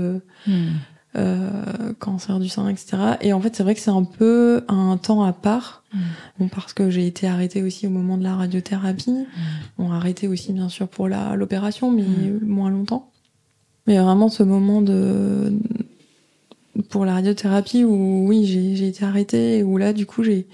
hmm. 0.47 1.93
cancer 1.99 2.39
du 2.39 2.49
sein, 2.49 2.69
etc. 2.69 3.17
Et 3.21 3.33
en 3.33 3.41
fait, 3.41 3.57
c'est 3.57 3.63
vrai 3.63 3.75
que 3.75 3.81
c'est 3.81 3.91
un 3.91 4.05
peu 4.05 4.65
un 4.69 4.97
temps 4.97 5.23
à 5.23 5.33
part, 5.33 5.83
hmm. 5.93 5.99
bon, 6.39 6.49
parce 6.49 6.73
que 6.73 6.91
j'ai 6.91 7.07
été 7.07 7.27
arrêtée 7.27 7.63
aussi 7.63 7.87
au 7.87 7.91
moment 7.91 8.17
de 8.17 8.23
la 8.23 8.37
radiothérapie. 8.37 9.11
Hmm. 9.11 9.27
On 9.79 9.93
arrêté 9.93 10.29
aussi, 10.29 10.53
bien 10.53 10.69
sûr, 10.69 10.89
pour 10.89 11.09
la 11.09 11.37
l'opération, 11.37 11.91
mais 11.91 12.05
moins 12.43 12.71
longtemps. 12.71 13.11
Mais 13.87 13.99
vraiment 13.99 14.29
ce 14.29 14.43
moment 14.43 14.81
de 14.83 15.53
pour 16.89 17.05
la 17.05 17.15
radiothérapie 17.15 17.85
où 17.85 18.27
oui 18.27 18.45
j'ai 18.47 18.87
été 18.87 19.05
arrêtée 19.05 19.59
et 19.59 19.63
où 19.63 19.77
là 19.77 19.93
du 19.93 20.07
coup 20.07 20.23
j'ai 20.23 20.47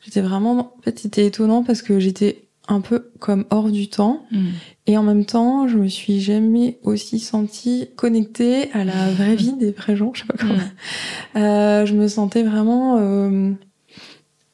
j'étais 0.00 0.20
vraiment 0.20 0.58
en 0.78 0.82
fait 0.82 0.98
c'était 0.98 1.26
étonnant 1.26 1.62
parce 1.62 1.82
que 1.82 2.00
j'étais 2.00 2.44
un 2.72 2.80
peu 2.80 3.10
comme 3.18 3.44
hors 3.50 3.70
du 3.70 3.88
temps 3.88 4.24
mm. 4.30 4.46
et 4.86 4.96
en 4.96 5.02
même 5.02 5.24
temps 5.24 5.68
je 5.68 5.76
me 5.76 5.88
suis 5.88 6.20
jamais 6.20 6.78
aussi 6.82 7.18
sentie 7.18 7.88
connectée 7.96 8.70
à 8.72 8.84
la 8.84 9.10
vraie 9.10 9.36
vie 9.36 9.52
des 9.52 9.70
vrais 9.70 9.96
gens 9.96 10.12
je 10.14 10.20
sais 10.20 10.26
pas 10.26 10.36
comment 10.38 10.54
mm. 10.54 11.38
euh, 11.38 11.86
je 11.86 11.94
me 11.94 12.08
sentais 12.08 12.42
vraiment 12.42 12.98
euh, 12.98 13.52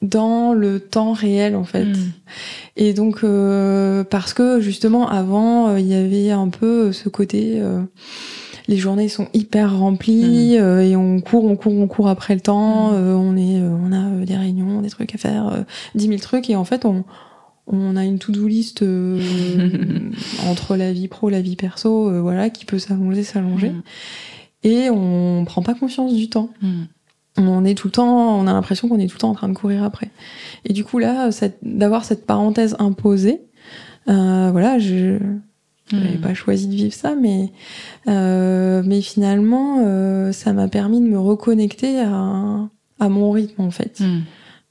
dans 0.02 0.52
le 0.52 0.81
temps 0.81 1.12
réel 1.12 1.57
en 1.57 1.64
fait 1.64 1.85
mm. 1.85 2.12
et 2.76 2.92
donc 2.92 3.24
euh, 3.24 4.04
parce 4.04 4.35
que 4.35 4.61
justement 4.61 5.09
avant 5.09 5.68
euh, 5.68 5.81
il 5.81 5.87
y 5.87 5.94
avait 5.94 6.31
un 6.31 6.48
peu 6.48 6.92
ce 6.92 7.09
côté 7.09 7.61
euh, 7.61 7.81
les 8.68 8.76
journées 8.76 9.09
sont 9.09 9.28
hyper 9.33 9.76
remplies 9.78 10.59
euh, 10.59 10.81
et 10.81 10.94
on 10.94 11.20
court, 11.20 11.44
on 11.46 11.57
court, 11.57 11.72
on 11.72 11.88
court 11.88 12.09
après 12.09 12.35
le 12.35 12.40
temps. 12.40 12.92
Euh, 12.92 13.14
on 13.14 13.35
est, 13.35 13.61
euh, 13.61 13.70
on 13.70 13.92
a 13.92 14.24
des 14.24 14.37
réunions, 14.37 14.83
des 14.83 14.90
trucs 14.90 15.14
à 15.14 15.18
faire, 15.18 15.64
dix 15.94 16.07
mille 16.07 16.20
trucs 16.20 16.48
et 16.50 16.57
en 16.57 16.64
fait 16.64 16.85
on 16.85 17.04
on 17.68 17.96
a 17.96 18.04
une 18.04 18.18
to-do 18.18 18.46
list 18.46 18.83
entre 20.46 20.76
la 20.76 20.92
vie 20.92 21.09
pro, 21.09 21.28
la 21.28 21.40
vie 21.40 21.57
perso, 21.57 22.20
voilà, 22.20 22.50
qui 22.50 22.64
peut 22.64 22.78
s'allonger, 22.78 23.22
s'allonger, 23.22 23.70
mm. 23.70 23.83
et 24.64 24.90
on 24.90 25.44
prend 25.44 25.62
pas 25.62 25.74
conscience 25.74 26.14
du 26.14 26.28
temps. 26.28 26.50
On 27.37 27.64
est 27.64 27.74
tout 27.74 27.87
le 27.87 27.92
temps, 27.92 28.38
on 28.38 28.46
a 28.48 28.52
l'impression 28.52 28.88
qu'on 28.88 28.98
est 28.98 29.07
tout 29.07 29.16
le 29.16 29.20
temps 29.20 29.31
en 29.31 29.35
train 29.35 29.48
de 29.48 29.54
courir 29.54 29.85
après. 29.85 30.11
Et 30.64 30.72
du 30.72 30.85
coup 30.85 30.98
là, 30.98 31.31
d'avoir 31.62 32.04
cette 32.04 32.26
parenthèse 32.26 32.74
imposée, 32.78 33.42
voilà, 34.07 34.78
je, 34.78 35.18
j'avais 35.90 36.18
hmm. 36.18 36.20
pas 36.20 36.35
choisi 36.35 36.68
de 36.68 36.74
vivre 36.74 36.94
ça, 36.94 37.14
mais 37.14 37.50
euh, 38.09 38.83
mais 38.85 39.00
finalement, 39.00 39.83
euh, 39.85 40.33
ça 40.33 40.52
m'a 40.52 40.68
permis 40.68 41.00
de 41.00 41.07
me 41.07 41.18
reconnecter 41.18 42.00
à, 42.00 42.68
à 43.00 43.09
mon 43.09 43.31
rythme 43.31 43.62
en 43.62 43.70
fait. 43.70 44.02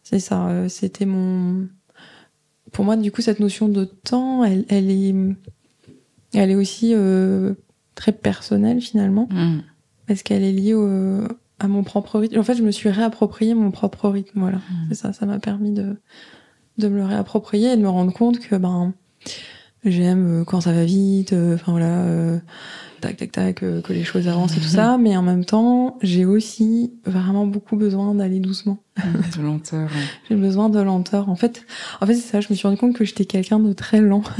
C'est 0.03 0.19
ça. 0.19 0.47
Euh, 0.47 0.69
c'était 0.69 1.05
mon. 1.05 1.67
Pour 2.71 2.85
moi, 2.85 2.95
du 2.97 3.11
coup, 3.11 3.21
cette 3.21 3.39
notion 3.39 3.69
de 3.69 3.85
temps, 3.85 4.43
elle, 4.43 4.65
elle 4.69 4.91
est, 4.91 5.15
elle 6.33 6.51
est 6.51 6.55
aussi 6.55 6.93
euh, 6.93 7.53
très 7.95 8.11
personnelle 8.11 8.81
finalement, 8.81 9.27
hmm. 9.31 9.61
parce 10.07 10.23
qu'elle 10.23 10.43
est 10.43 10.51
liée 10.51 10.73
au, 10.73 10.87
à 11.59 11.67
mon 11.67 11.83
propre 11.83 12.19
rythme. 12.19 12.39
En 12.39 12.43
fait, 12.43 12.55
je 12.55 12.63
me 12.63 12.71
suis 12.71 12.89
réapproprié 12.89 13.53
mon 13.53 13.71
propre 13.71 14.09
rythme. 14.09 14.39
Voilà, 14.39 14.59
c'est 14.89 14.95
ça. 14.95 15.13
Ça 15.13 15.25
m'a 15.25 15.39
permis 15.39 15.71
de 15.71 15.97
de 16.77 16.87
me 16.89 16.97
le 16.97 17.05
réapproprier 17.05 17.71
et 17.71 17.77
de 17.77 17.81
me 17.81 17.89
rendre 17.89 18.13
compte 18.13 18.39
que 18.39 18.55
ben 18.55 18.93
J'aime 19.83 20.41
euh, 20.41 20.43
quand 20.43 20.61
ça 20.61 20.73
va 20.73 20.85
vite, 20.85 21.33
euh, 21.33 21.55
enfin 21.55 21.71
voilà, 21.71 22.39
tac 23.01 23.17
tac 23.17 23.31
tac, 23.31 23.55
que 23.55 23.93
les 23.93 24.03
choses 24.03 24.27
avancent 24.27 24.57
et 24.57 24.59
tout 24.59 24.67
ça. 24.67 24.97
Mais 24.97 25.15
en 25.17 25.21
même 25.21 25.45
temps, 25.45 25.97
j'ai 26.01 26.25
aussi 26.25 26.93
vraiment 27.05 27.45
beaucoup 27.45 27.75
besoin 27.75 28.13
d'aller 28.15 28.39
doucement. 28.39 28.79
De 29.37 29.41
lenteur. 29.41 29.89
j'ai 30.29 30.35
besoin 30.35 30.69
de 30.69 30.79
lenteur. 30.79 31.29
En 31.29 31.35
fait, 31.35 31.65
en 32.01 32.05
fait 32.05 32.15
c'est 32.15 32.31
ça. 32.31 32.41
Je 32.41 32.47
me 32.49 32.55
suis 32.55 32.67
rendu 32.67 32.79
compte 32.79 32.95
que 32.95 33.05
j'étais 33.05 33.25
quelqu'un 33.25 33.59
de 33.59 33.73
très 33.73 34.01
lent. 34.01 34.23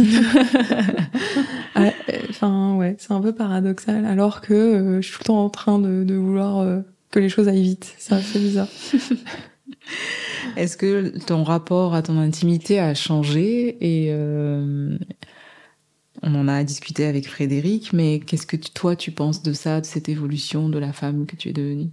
Ah, 1.80 1.92
enfin 2.32 2.74
ouais, 2.76 2.96
c'est 2.98 3.12
un 3.12 3.22
peu 3.22 3.34
paradoxal. 3.34 4.04
Alors 4.06 4.42
que 4.42 4.98
je 5.00 5.08
suis 5.08 5.18
tout 5.18 5.22
le 5.22 5.28
temps 5.28 5.46
en 5.46 5.50
train 5.52 5.78
de, 5.78 6.04
de 6.04 6.16
vouloir 6.16 6.82
que 7.12 7.20
les 7.20 7.30
choses 7.30 7.48
aillent 7.48 7.62
vite. 7.62 7.94
Ça, 8.00 8.20
c'est 8.20 8.40
bizarre. 8.40 8.68
Est-ce 10.56 10.76
que 10.76 11.16
ton 11.26 11.44
rapport 11.44 11.94
à 11.94 12.02
ton 12.02 12.18
intimité 12.18 12.80
a 12.80 12.96
changé 12.96 13.78
et 13.80 14.12
on 16.24 16.36
en 16.36 16.48
a 16.48 16.64
discuté 16.64 17.06
avec 17.06 17.28
Frédéric, 17.28 17.94
mais 17.94 18.20
qu'est-ce 18.20 18.48
que 18.48 18.58
toi 18.58 18.96
tu 18.96 19.12
penses 19.12 19.44
de 19.44 19.54
ça, 19.54 19.82
de 19.82 19.86
cette 19.86 20.10
évolution 20.10 20.70
de 20.70 20.80
la 20.80 20.94
femme 20.94 21.26
que 21.26 21.36
tu 21.36 21.50
es 21.50 21.54
devenue? 21.54 21.90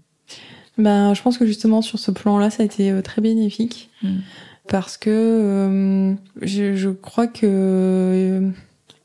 Ben, 0.78 1.14
je 1.14 1.22
pense 1.22 1.38
que 1.38 1.46
justement 1.46 1.82
sur 1.82 1.98
ce 1.98 2.10
plan-là, 2.10 2.50
ça 2.50 2.62
a 2.62 2.66
été 2.66 2.90
euh, 2.90 3.00
très 3.00 3.22
bénéfique 3.22 3.90
hmm. 4.02 4.18
parce 4.68 4.96
que 4.96 5.10
euh, 5.10 6.14
je, 6.42 6.90
crois 6.90 7.28
que 7.28 7.46
euh, 7.46 8.50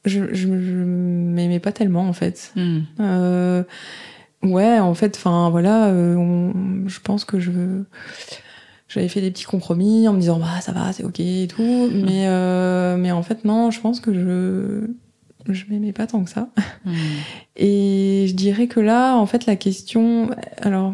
je, 0.05 0.33
je, 0.33 0.47
m'aimais 0.47 1.59
pas 1.59 1.71
tellement 1.71 2.07
en 2.07 2.13
fait. 2.13 2.53
Hmm. 2.55 2.81
ouais, 4.43 4.79
en 4.79 4.93
fait, 4.95 5.15
enfin 5.15 5.49
voilà, 5.49 5.91
je 5.91 6.99
pense 7.03 7.23
que 7.25 7.39
je 7.39 7.51
j'avais 8.87 9.07
fait 9.07 9.21
des 9.21 9.29
petits 9.29 9.45
compromis 9.45 10.07
en 10.07 10.13
me 10.13 10.19
disant 10.19 10.39
bah 10.39 10.61
ça 10.61 10.71
va 10.71 10.91
c'est 10.91 11.03
ok 11.03 11.19
et 11.19 11.47
tout 11.47 11.91
mais 11.93 12.25
mais 12.97 13.11
en 13.11 13.21
fait 13.21 13.45
non 13.45 13.69
je 13.69 13.79
pense 13.79 13.99
que 13.99 14.11
je 14.15 14.87
je 15.53 15.65
m'aimais 15.69 15.93
pas 15.93 16.07
tant 16.07 16.23
que 16.23 16.29
ça. 16.29 16.49
Hmm. 16.85 16.93
Et 17.55 18.25
je 18.27 18.33
dirais 18.33 18.67
que 18.67 18.79
là, 18.79 19.15
en 19.15 19.25
fait, 19.25 19.45
la 19.45 19.55
question, 19.55 20.29
alors, 20.61 20.93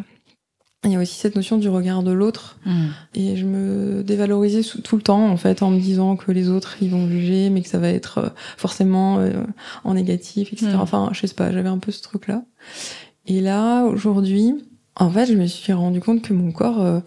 il 0.86 0.92
y 0.92 0.96
a 0.96 1.00
aussi 1.00 1.16
cette 1.16 1.36
notion 1.36 1.58
du 1.58 1.68
regard 1.68 2.04
de 2.04 2.12
l'autre. 2.12 2.60
Hmm. 2.66 2.88
Et 3.14 3.36
je 3.36 3.46
me 3.46 4.04
dévalorisais 4.04 4.62
tout 4.84 4.96
le 4.96 5.02
temps, 5.02 5.28
en 5.28 5.38
fait, 5.38 5.64
en 5.64 5.72
me 5.72 5.80
disant 5.80 6.16
que 6.16 6.32
les 6.32 6.50
autres, 6.50 6.78
ils 6.82 6.90
vont 6.90 7.08
juger, 7.08 7.50
mais 7.50 7.62
que 7.62 7.68
ça 7.68 7.80
va 7.80 7.90
être 7.90 8.18
euh, 8.20 8.30
forcément 8.58 9.20
euh, 9.20 9.44
en 9.84 9.96
négatif, 9.96 10.54
etc. 10.54 10.74
Hmm. 10.74 10.82
Enfin, 10.82 11.10
je 11.12 11.26
sais 11.26 11.34
pas, 11.34 11.52
j'avais 11.52 11.70
un 11.70 11.80
peu 11.80 11.92
ce 11.92 12.02
truc-là. 12.02 12.44
Et 13.26 13.42
là, 13.42 13.86
aujourd'hui, 13.86 14.54
en 14.96 15.10
fait, 15.10 15.26
je 15.26 15.34
me 15.34 15.48
suis 15.48 15.74
rendu 15.74 16.00
compte 16.00 16.22
que 16.22 16.34
mon 16.34 16.52
corps, 16.52 16.82
euh, 16.82 17.00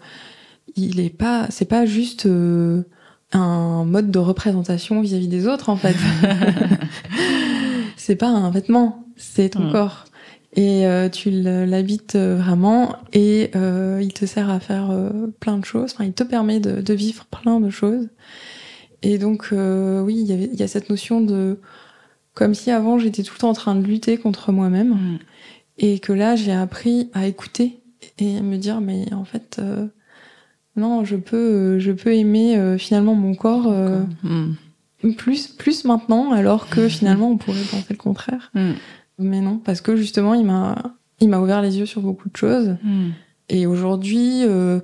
il 0.75 0.99
est 0.99 1.09
pas, 1.09 1.47
c'est 1.49 1.65
pas 1.65 1.85
juste 1.85 2.27
un 3.31 3.85
mode 3.85 4.11
de 4.11 4.19
représentation 4.19 5.01
vis-à-vis 5.01 5.27
des 5.27 5.47
autres 5.47 5.69
en 5.69 5.75
fait. 5.75 5.95
c'est 8.09 8.15
pas 8.15 8.29
un 8.29 8.49
vêtement, 8.49 9.05
c'est 9.17 9.49
ton 9.49 9.65
mm. 9.65 9.71
corps. 9.71 10.05
et 10.55 10.83
tu 11.11 11.29
l'habites 11.29 12.15
vraiment 12.15 12.95
et 13.13 13.51
il 14.01 14.13
te 14.13 14.25
sert 14.25 14.49
à 14.49 14.59
faire 14.59 14.89
plein 15.39 15.59
de 15.59 15.65
choses. 15.65 15.91
Enfin, 15.93 16.05
il 16.05 16.13
te 16.13 16.23
permet 16.23 16.59
de, 16.59 16.81
de, 16.81 16.93
vivre 16.95 17.25
plein 17.25 17.59
de 17.59 17.69
choses. 17.69 18.09
Et 19.03 19.19
donc, 19.19 19.49
oui, 19.51 20.15
il 20.19 20.25
y, 20.25 20.33
avait, 20.33 20.49
il 20.51 20.59
y 20.59 20.63
a 20.63 20.67
cette 20.67 20.89
notion 20.89 21.21
de 21.21 21.59
comme 22.33 22.55
si 22.55 22.71
avant 22.71 22.97
j'étais 22.97 23.21
tout 23.21 23.35
le 23.35 23.41
temps 23.41 23.49
en 23.49 23.53
train 23.53 23.75
de 23.75 23.85
lutter 23.85 24.17
contre 24.17 24.51
moi-même 24.51 24.95
mm. 24.95 25.19
et 25.77 25.99
que 25.99 26.11
là 26.11 26.35
j'ai 26.35 26.53
appris 26.53 27.11
à 27.13 27.27
écouter 27.27 27.79
et 28.17 28.41
me 28.41 28.57
dire 28.57 28.81
mais 28.81 29.13
en 29.13 29.25
fait 29.25 29.61
non 30.75 31.05
je 31.05 31.15
peux 31.15 31.77
je 31.77 31.91
peux 31.91 32.15
aimer 32.15 32.75
finalement 32.79 33.13
mon 33.13 33.35
corps 33.35 33.69
mm 34.23 34.55
plus 35.17 35.47
plus 35.47 35.85
maintenant 35.85 36.31
alors 36.31 36.69
que 36.69 36.87
finalement 36.87 37.29
on 37.29 37.37
pourrait 37.37 37.61
penser 37.61 37.87
le 37.91 37.97
contraire 37.97 38.51
mm. 38.53 38.71
mais 39.19 39.41
non 39.41 39.57
parce 39.57 39.81
que 39.81 39.95
justement 39.95 40.33
il 40.33 40.45
m'a 40.45 40.75
il 41.19 41.29
m'a 41.29 41.39
ouvert 41.39 41.61
les 41.61 41.79
yeux 41.79 41.85
sur 41.85 42.01
beaucoup 42.01 42.29
de 42.29 42.35
choses 42.35 42.77
mm. 42.83 43.09
et 43.49 43.65
aujourd'hui 43.65 44.43
euh, 44.43 44.79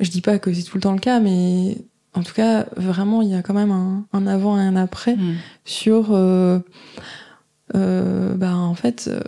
je 0.00 0.10
dis 0.10 0.20
pas 0.20 0.38
que 0.38 0.52
c'est 0.52 0.62
tout 0.62 0.76
le 0.76 0.82
temps 0.82 0.92
le 0.92 0.98
cas 0.98 1.20
mais 1.20 1.78
en 2.14 2.22
tout 2.22 2.34
cas 2.34 2.66
vraiment 2.76 3.22
il 3.22 3.28
y 3.28 3.34
a 3.34 3.42
quand 3.42 3.54
même 3.54 3.70
un, 3.70 4.06
un 4.12 4.26
avant 4.26 4.58
et 4.58 4.62
un 4.62 4.76
après 4.76 5.16
mm. 5.16 5.34
sur 5.64 6.08
euh, 6.10 6.58
euh, 7.74 8.34
bah 8.34 8.54
en 8.54 8.74
fait 8.74 9.08
euh, 9.08 9.20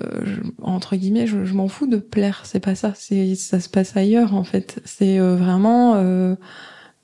entre 0.61 0.97
guillemets 0.97 1.27
je, 1.27 1.47
je 1.47 1.55
m'en 1.55 1.68
fous 1.68 1.87
de 1.87 1.97
plaire 1.97 2.42
c'est 2.44 2.61
pas 2.61 2.75
ça 2.75 2.92
c'est 2.94 3.37
ça 3.37 3.59
se 3.59 3.70
passe 3.70 3.97
ailleurs 3.97 4.35
en 4.35 4.44
fait 4.44 4.83
c'est 4.85 5.18
euh, 5.18 5.35
vraiment 5.35 5.94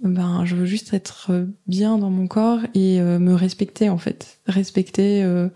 ben 0.03 0.45
je 0.45 0.57
veux 0.57 0.67
juste 0.67 0.95
être 0.95 1.47
bien 1.67 1.99
dans 1.99 2.11
mon 2.11 2.27
corps 2.27 2.61
et 2.75 3.01
euh, 3.01 3.19
me 3.19 3.35
respecter 3.35 3.89
en 3.89 3.99
fait. 3.99 4.39
Respecter 4.47 5.23
euh, 5.23 5.49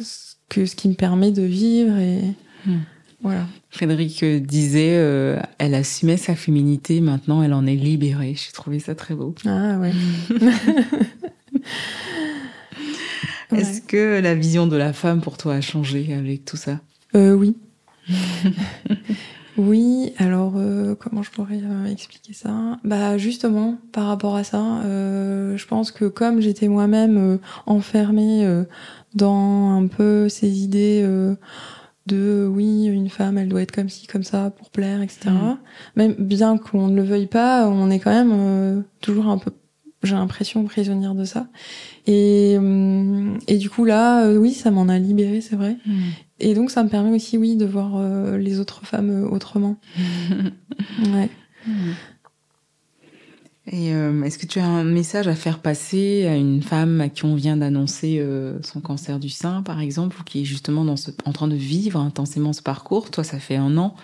ce 0.00 0.34
que 0.48 0.66
ce 0.66 0.76
qui 0.76 0.88
me 0.88 0.94
permet 0.94 1.32
de 1.32 1.42
vivre 1.42 1.96
et 1.96 2.22
hmm. 2.66 2.80
voilà. 3.22 3.46
Frédéric 3.70 4.24
disait 4.24 4.96
euh, 4.96 5.40
elle 5.58 5.74
assumait 5.74 6.16
sa 6.16 6.34
féminité 6.34 7.00
maintenant 7.00 7.42
elle 7.42 7.54
en 7.54 7.66
est 7.66 7.76
libérée. 7.76 8.34
J'ai 8.34 8.52
trouvé 8.52 8.78
ça 8.78 8.94
très 8.94 9.14
beau. 9.14 9.34
Ah 9.46 9.78
ouais. 9.78 9.92
Est-ce 13.54 13.80
que 13.80 14.20
la 14.20 14.34
vision 14.34 14.66
de 14.66 14.76
la 14.76 14.92
femme 14.92 15.20
pour 15.20 15.38
toi 15.38 15.54
a 15.54 15.60
changé 15.60 16.12
avec 16.12 16.44
tout 16.44 16.56
ça? 16.56 16.80
Euh, 17.14 17.32
oui 17.34 17.56
Oui, 19.58 20.12
alors 20.18 20.54
euh, 20.56 20.94
comment 20.94 21.22
je 21.22 21.30
pourrais 21.30 21.60
euh, 21.62 21.86
expliquer 21.86 22.32
ça? 22.32 22.78
Bah 22.84 23.16
justement, 23.16 23.78
par 23.92 24.06
rapport 24.06 24.36
à 24.36 24.44
ça, 24.44 24.80
euh, 24.84 25.56
je 25.56 25.66
pense 25.66 25.90
que 25.90 26.04
comme 26.04 26.40
j'étais 26.40 26.68
moi-même 26.68 27.38
enfermée 27.64 28.46
dans 29.14 29.70
un 29.70 29.86
peu 29.86 30.28
ces 30.28 30.62
idées 30.62 31.06
de 32.06 32.48
oui, 32.50 32.84
une 32.84 33.08
femme, 33.08 33.38
elle 33.38 33.48
doit 33.48 33.62
être 33.62 33.72
comme 33.72 33.88
ci, 33.88 34.06
comme 34.06 34.22
ça, 34.22 34.50
pour 34.50 34.70
plaire, 34.70 35.02
etc. 35.02 35.30
Mm. 35.30 35.56
Même 35.96 36.14
bien 36.18 36.58
qu'on 36.58 36.88
ne 36.88 36.96
le 36.96 37.02
veuille 37.02 37.26
pas, 37.26 37.68
on 37.68 37.90
est 37.90 37.98
quand 37.98 38.12
même 38.12 38.84
toujours 39.00 39.26
un 39.26 39.38
peu, 39.38 39.50
j'ai 40.06 40.14
l'impression, 40.14 40.64
prisonnière 40.64 41.14
de 41.14 41.24
ça. 41.24 41.48
Et, 42.06 42.54
et 43.48 43.58
du 43.58 43.68
coup 43.68 43.84
là, 43.84 44.30
oui, 44.30 44.52
ça 44.52 44.70
m'en 44.70 44.88
a 44.88 44.98
libérée, 44.98 45.40
c'est 45.40 45.56
vrai. 45.56 45.76
Mm. 45.86 45.92
Et 46.38 46.54
donc 46.54 46.70
ça 46.70 46.82
me 46.82 46.88
permet 46.88 47.14
aussi, 47.14 47.38
oui, 47.38 47.56
de 47.56 47.64
voir 47.64 47.96
euh, 47.96 48.36
les 48.36 48.60
autres 48.60 48.84
femmes 48.84 49.24
euh, 49.24 49.28
autrement. 49.28 49.78
ouais. 51.12 51.30
Et 53.68 53.92
euh, 53.94 54.22
est-ce 54.22 54.38
que 54.38 54.46
tu 54.46 54.60
as 54.60 54.66
un 54.66 54.84
message 54.84 55.26
à 55.26 55.34
faire 55.34 55.58
passer 55.58 56.26
à 56.26 56.36
une 56.36 56.62
femme 56.62 57.00
à 57.00 57.08
qui 57.08 57.24
on 57.24 57.34
vient 57.34 57.56
d'annoncer 57.56 58.24
son 58.62 58.80
cancer 58.80 59.18
du 59.18 59.28
sein, 59.28 59.62
par 59.62 59.80
exemple, 59.80 60.20
ou 60.20 60.22
qui 60.22 60.42
est 60.42 60.44
justement 60.44 60.84
dans 60.84 60.96
ce, 60.96 61.10
en 61.24 61.32
train 61.32 61.48
de 61.48 61.56
vivre 61.56 61.98
intensément 61.98 62.52
ce 62.52 62.62
parcours? 62.62 63.10
Toi, 63.10 63.24
ça 63.24 63.40
fait 63.40 63.56
un 63.56 63.76
an. 63.76 63.96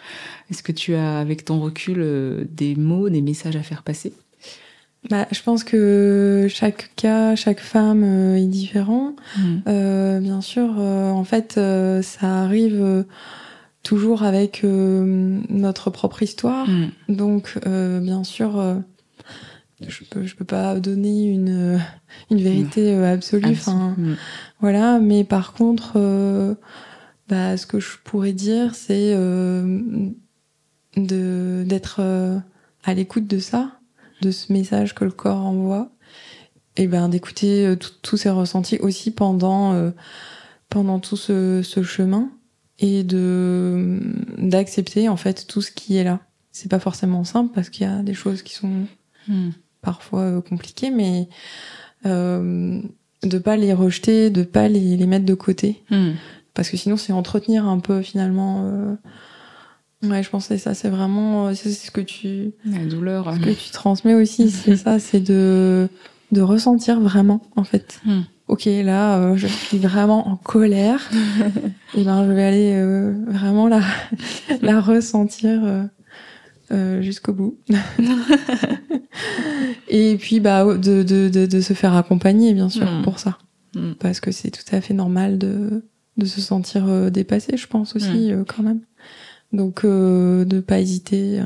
Est-ce 0.50 0.64
que 0.64 0.72
tu 0.72 0.96
as, 0.96 1.20
avec 1.20 1.44
ton 1.44 1.60
recul, 1.60 2.44
des 2.50 2.74
mots, 2.74 3.08
des 3.08 3.22
messages 3.22 3.54
à 3.54 3.62
faire 3.62 3.84
passer? 3.84 4.12
Bah, 5.10 5.26
je 5.32 5.42
pense 5.42 5.64
que 5.64 6.46
chaque 6.48 6.92
cas, 6.94 7.34
chaque 7.34 7.60
femme 7.60 8.04
euh, 8.04 8.36
est 8.36 8.46
différent. 8.46 9.16
Mm. 9.36 9.56
Euh, 9.66 10.20
bien 10.20 10.40
sûr, 10.40 10.76
euh, 10.78 11.10
en 11.10 11.24
fait, 11.24 11.56
euh, 11.58 12.02
ça 12.02 12.42
arrive 12.42 13.04
toujours 13.82 14.22
avec 14.22 14.62
notre 14.62 15.90
propre 15.90 16.22
histoire. 16.22 16.68
Mm. 16.68 16.90
Donc, 17.08 17.58
bien 17.64 18.22
sûr, 18.22 18.82
je 19.86 20.04
peux, 20.08 20.24
je 20.24 20.36
peux 20.36 20.44
pas 20.44 20.78
donner 20.78 21.24
une, 21.24 21.80
une 22.30 22.40
vérité 22.40 22.94
absolue. 22.94 23.50
Enfin, 23.50 23.96
mm. 23.98 24.16
voilà. 24.60 25.00
Mais 25.00 25.24
par 25.24 25.52
contre, 25.52 25.98
bah, 27.28 27.56
ce 27.56 27.66
que 27.66 27.80
je 27.80 27.96
pourrais 28.04 28.32
dire, 28.32 28.76
c'est 28.76 29.16
de 30.96 31.64
d'être 31.66 32.00
à 32.84 32.94
l'écoute 32.94 33.26
de 33.26 33.40
ça 33.40 33.80
de 34.22 34.30
ce 34.30 34.52
message 34.52 34.94
que 34.94 35.04
le 35.04 35.10
corps 35.10 35.44
envoie 35.44 35.90
et 36.76 36.86
ben 36.86 37.08
d'écouter 37.08 37.66
euh, 37.66 37.76
tous 37.76 38.16
ces 38.16 38.30
ressentis 38.30 38.78
aussi 38.78 39.10
pendant 39.10 39.74
euh, 39.74 39.90
pendant 40.70 41.00
tout 41.00 41.18
ce, 41.18 41.60
ce, 41.62 41.82
chemin 41.82 42.30
et 42.78 43.02
de 43.02 44.00
d'accepter 44.38 45.08
en 45.10 45.16
fait 45.16 45.46
tout 45.46 45.60
ce 45.60 45.70
qui 45.70 45.96
est 45.98 46.04
là 46.04 46.20
c'est 46.50 46.70
pas 46.70 46.78
forcément 46.78 47.24
simple 47.24 47.52
parce 47.54 47.68
qu'il 47.68 47.86
y 47.86 47.90
a 47.90 48.02
des 48.02 48.14
choses 48.14 48.42
qui 48.42 48.54
sont 48.54 48.86
hmm. 49.28 49.50
parfois 49.82 50.20
euh, 50.20 50.40
compliquées 50.40 50.90
mais 50.90 51.28
euh, 52.06 52.80
de 53.22 53.38
pas 53.38 53.56
les 53.56 53.74
rejeter 53.74 54.30
de 54.30 54.42
pas 54.42 54.68
les, 54.68 54.96
les 54.96 55.06
mettre 55.06 55.26
de 55.26 55.34
côté 55.34 55.82
hmm. 55.90 56.12
parce 56.54 56.70
que 56.70 56.78
sinon 56.78 56.96
c'est 56.96 57.12
entretenir 57.12 57.66
un 57.66 57.80
peu 57.80 58.00
finalement 58.00 58.96
Ouais, 60.02 60.22
je 60.22 60.30
pensais 60.30 60.58
ça, 60.58 60.74
c'est 60.74 60.88
vraiment, 60.88 61.48
euh, 61.48 61.54
c'est 61.54 61.70
ce 61.70 61.92
que 61.92 62.00
tu, 62.00 62.52
la 62.64 62.84
douleur, 62.86 63.32
ce 63.34 63.38
que 63.38 63.50
tu 63.50 63.70
transmets 63.70 64.14
aussi, 64.14 64.50
c'est 64.50 64.76
ça, 64.76 64.98
c'est 64.98 65.20
de, 65.20 65.88
de 66.32 66.40
ressentir 66.40 67.00
vraiment, 67.00 67.40
en 67.54 67.62
fait. 67.62 68.00
Hmm. 68.04 68.22
Ok, 68.48 68.64
là, 68.64 69.18
euh, 69.18 69.36
je 69.36 69.46
suis 69.46 69.78
vraiment 69.78 70.28
en 70.28 70.36
colère. 70.36 71.08
et 71.94 72.02
ben, 72.02 72.26
je 72.26 72.32
vais 72.32 72.42
aller 72.42 72.72
euh, 72.74 73.14
vraiment 73.28 73.68
la, 73.68 73.80
la 74.62 74.80
ressentir 74.80 75.88
jusqu'au 77.00 77.34
bout. 77.34 77.58
et 79.88 80.16
puis, 80.16 80.40
bah, 80.40 80.64
de, 80.64 81.04
de, 81.04 81.28
de, 81.28 81.46
de, 81.46 81.60
se 81.60 81.74
faire 81.74 81.94
accompagner, 81.94 82.54
bien 82.54 82.68
sûr, 82.68 82.90
hmm. 82.90 83.02
pour 83.02 83.20
ça, 83.20 83.38
hmm. 83.76 83.92
parce 84.00 84.18
que 84.18 84.32
c'est 84.32 84.50
tout 84.50 84.74
à 84.74 84.80
fait 84.80 84.94
normal 84.94 85.38
de, 85.38 85.84
de 86.16 86.26
se 86.26 86.40
sentir 86.40 87.12
dépassé, 87.12 87.56
je 87.56 87.68
pense 87.68 87.94
aussi, 87.94 88.32
quand 88.48 88.64
même. 88.64 88.80
Donc, 89.52 89.84
euh, 89.84 90.44
de 90.44 90.60
pas 90.60 90.80
hésiter. 90.80 91.40
Euh. 91.40 91.44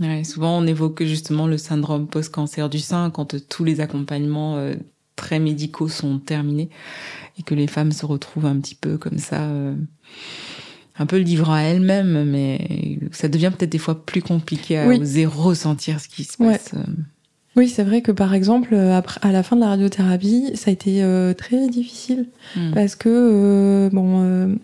Ouais, 0.00 0.24
souvent, 0.24 0.58
on 0.58 0.66
évoque 0.66 1.02
justement 1.04 1.46
le 1.46 1.58
syndrome 1.58 2.06
post-cancer 2.06 2.68
du 2.70 2.78
sein 2.78 3.10
quand 3.10 3.36
tous 3.48 3.64
les 3.64 3.80
accompagnements 3.80 4.56
euh, 4.56 4.74
très 5.16 5.38
médicaux 5.38 5.88
sont 5.88 6.18
terminés 6.18 6.70
et 7.38 7.42
que 7.42 7.54
les 7.54 7.66
femmes 7.66 7.92
se 7.92 8.06
retrouvent 8.06 8.46
un 8.46 8.58
petit 8.60 8.74
peu 8.74 8.96
comme 8.96 9.18
ça, 9.18 9.42
euh, 9.42 9.74
un 10.98 11.06
peu 11.06 11.18
livrées 11.18 11.52
à 11.52 11.62
elles-mêmes, 11.62 12.24
mais 12.24 12.98
ça 13.12 13.28
devient 13.28 13.52
peut-être 13.56 13.72
des 13.72 13.78
fois 13.78 14.06
plus 14.06 14.22
compliqué 14.22 14.78
à 14.78 14.88
oser 14.88 15.26
ressentir 15.26 16.00
ce 16.00 16.08
qui 16.08 16.24
se 16.24 16.38
passe. 16.38 16.72
Oui, 17.56 17.68
c'est 17.68 17.82
vrai 17.82 18.00
que 18.00 18.12
par 18.12 18.32
exemple, 18.32 18.74
après, 18.74 19.18
à 19.22 19.32
la 19.32 19.42
fin 19.42 19.56
de 19.56 19.60
la 19.60 19.68
radiothérapie, 19.68 20.52
ça 20.54 20.70
a 20.70 20.72
été 20.72 21.04
très 21.36 21.68
difficile 21.68 22.28
hmm. 22.56 22.72
parce 22.72 22.94
que 22.94 23.90
bon, 23.92 24.56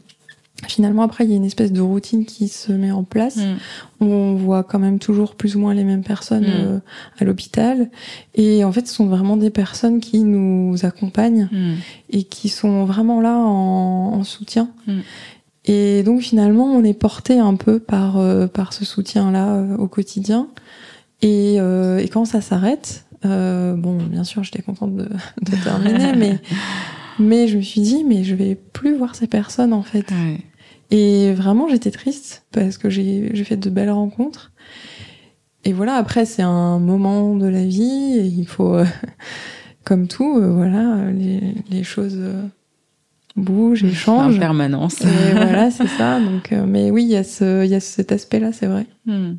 Finalement, 0.68 1.02
après, 1.02 1.24
il 1.24 1.30
y 1.30 1.34
a 1.34 1.36
une 1.36 1.44
espèce 1.44 1.70
de 1.70 1.82
routine 1.82 2.24
qui 2.24 2.48
se 2.48 2.72
met 2.72 2.90
en 2.90 3.04
place. 3.04 3.36
Mm. 3.36 3.56
On 4.00 4.34
voit 4.34 4.64
quand 4.64 4.78
même 4.78 4.98
toujours 4.98 5.34
plus 5.34 5.54
ou 5.54 5.60
moins 5.60 5.74
les 5.74 5.84
mêmes 5.84 6.02
personnes 6.02 6.46
mm. 6.46 6.54
euh, 6.54 6.78
à 7.18 7.24
l'hôpital. 7.24 7.90
Et 8.34 8.64
en 8.64 8.72
fait, 8.72 8.88
ce 8.88 8.94
sont 8.94 9.06
vraiment 9.06 9.36
des 9.36 9.50
personnes 9.50 10.00
qui 10.00 10.20
nous 10.20 10.74
accompagnent 10.84 11.48
mm. 11.52 11.74
et 12.10 12.22
qui 12.24 12.48
sont 12.48 12.86
vraiment 12.86 13.20
là 13.20 13.36
en, 13.36 14.14
en 14.14 14.24
soutien. 14.24 14.70
Et 15.66 16.02
donc, 16.02 16.22
finalement, 16.22 16.64
on 16.64 16.82
est 16.84 16.98
porté 16.98 17.38
un 17.38 17.54
peu 17.54 17.78
par, 17.78 18.16
euh, 18.16 18.46
par 18.46 18.72
ce 18.72 18.86
soutien-là 18.86 19.56
euh, 19.56 19.76
au 19.76 19.88
quotidien. 19.88 20.48
Et, 21.20 21.56
et 21.56 22.08
quand 22.12 22.24
ça 22.24 22.40
s'arrête, 22.40 23.04
bon, 23.22 23.98
bien 24.10 24.24
sûr, 24.24 24.42
j'étais 24.42 24.62
contente 24.62 24.96
de, 24.96 25.04
de 25.42 25.62
terminer, 25.62 26.14
mais 26.14 26.40
mais 27.18 27.48
je 27.48 27.56
me 27.56 27.62
suis 27.62 27.80
dit, 27.80 28.04
mais 28.04 28.24
je 28.24 28.34
vais 28.34 28.54
plus 28.54 28.96
voir 28.96 29.14
ces 29.14 29.26
personnes 29.26 29.72
en 29.72 29.82
fait. 29.82 30.06
Et 30.90 31.32
vraiment, 31.34 31.68
j'étais 31.68 31.90
triste 31.90 32.44
parce 32.52 32.78
que 32.78 32.90
j'ai 32.90 33.44
fait 33.44 33.56
de 33.56 33.70
belles 33.70 33.90
rencontres. 33.90 34.52
Et 35.64 35.72
voilà, 35.72 35.94
après, 35.94 36.26
c'est 36.26 36.42
un 36.42 36.78
moment 36.78 37.34
de 37.34 37.46
la 37.46 37.64
vie 37.64 38.18
et 38.18 38.24
il 38.24 38.46
faut, 38.46 38.74
euh, 38.76 38.84
comme 39.84 40.06
tout, 40.06 40.38
euh, 40.38 40.52
voilà, 40.52 41.10
les, 41.10 41.54
les 41.70 41.82
choses 41.82 42.18
euh, 42.18 42.46
bougent 43.34 43.82
et 43.82 43.92
changent. 43.92 44.36
En 44.36 44.38
permanence. 44.38 45.00
Et 45.00 45.06
voilà, 45.32 45.72
c'est 45.72 45.88
ça. 45.88 46.20
Donc, 46.20 46.52
mais 46.52 46.92
oui, 46.92 47.02
il 47.02 47.10
y 47.10 47.16
a 47.16 47.24
ce, 47.24 47.64
il 47.64 47.70
y 47.70 47.74
a 47.74 47.80
cet 47.80 48.12
aspect-là, 48.12 48.52
c'est 48.52 48.66
vrai. 48.66 48.86
Hmm. 49.06 49.34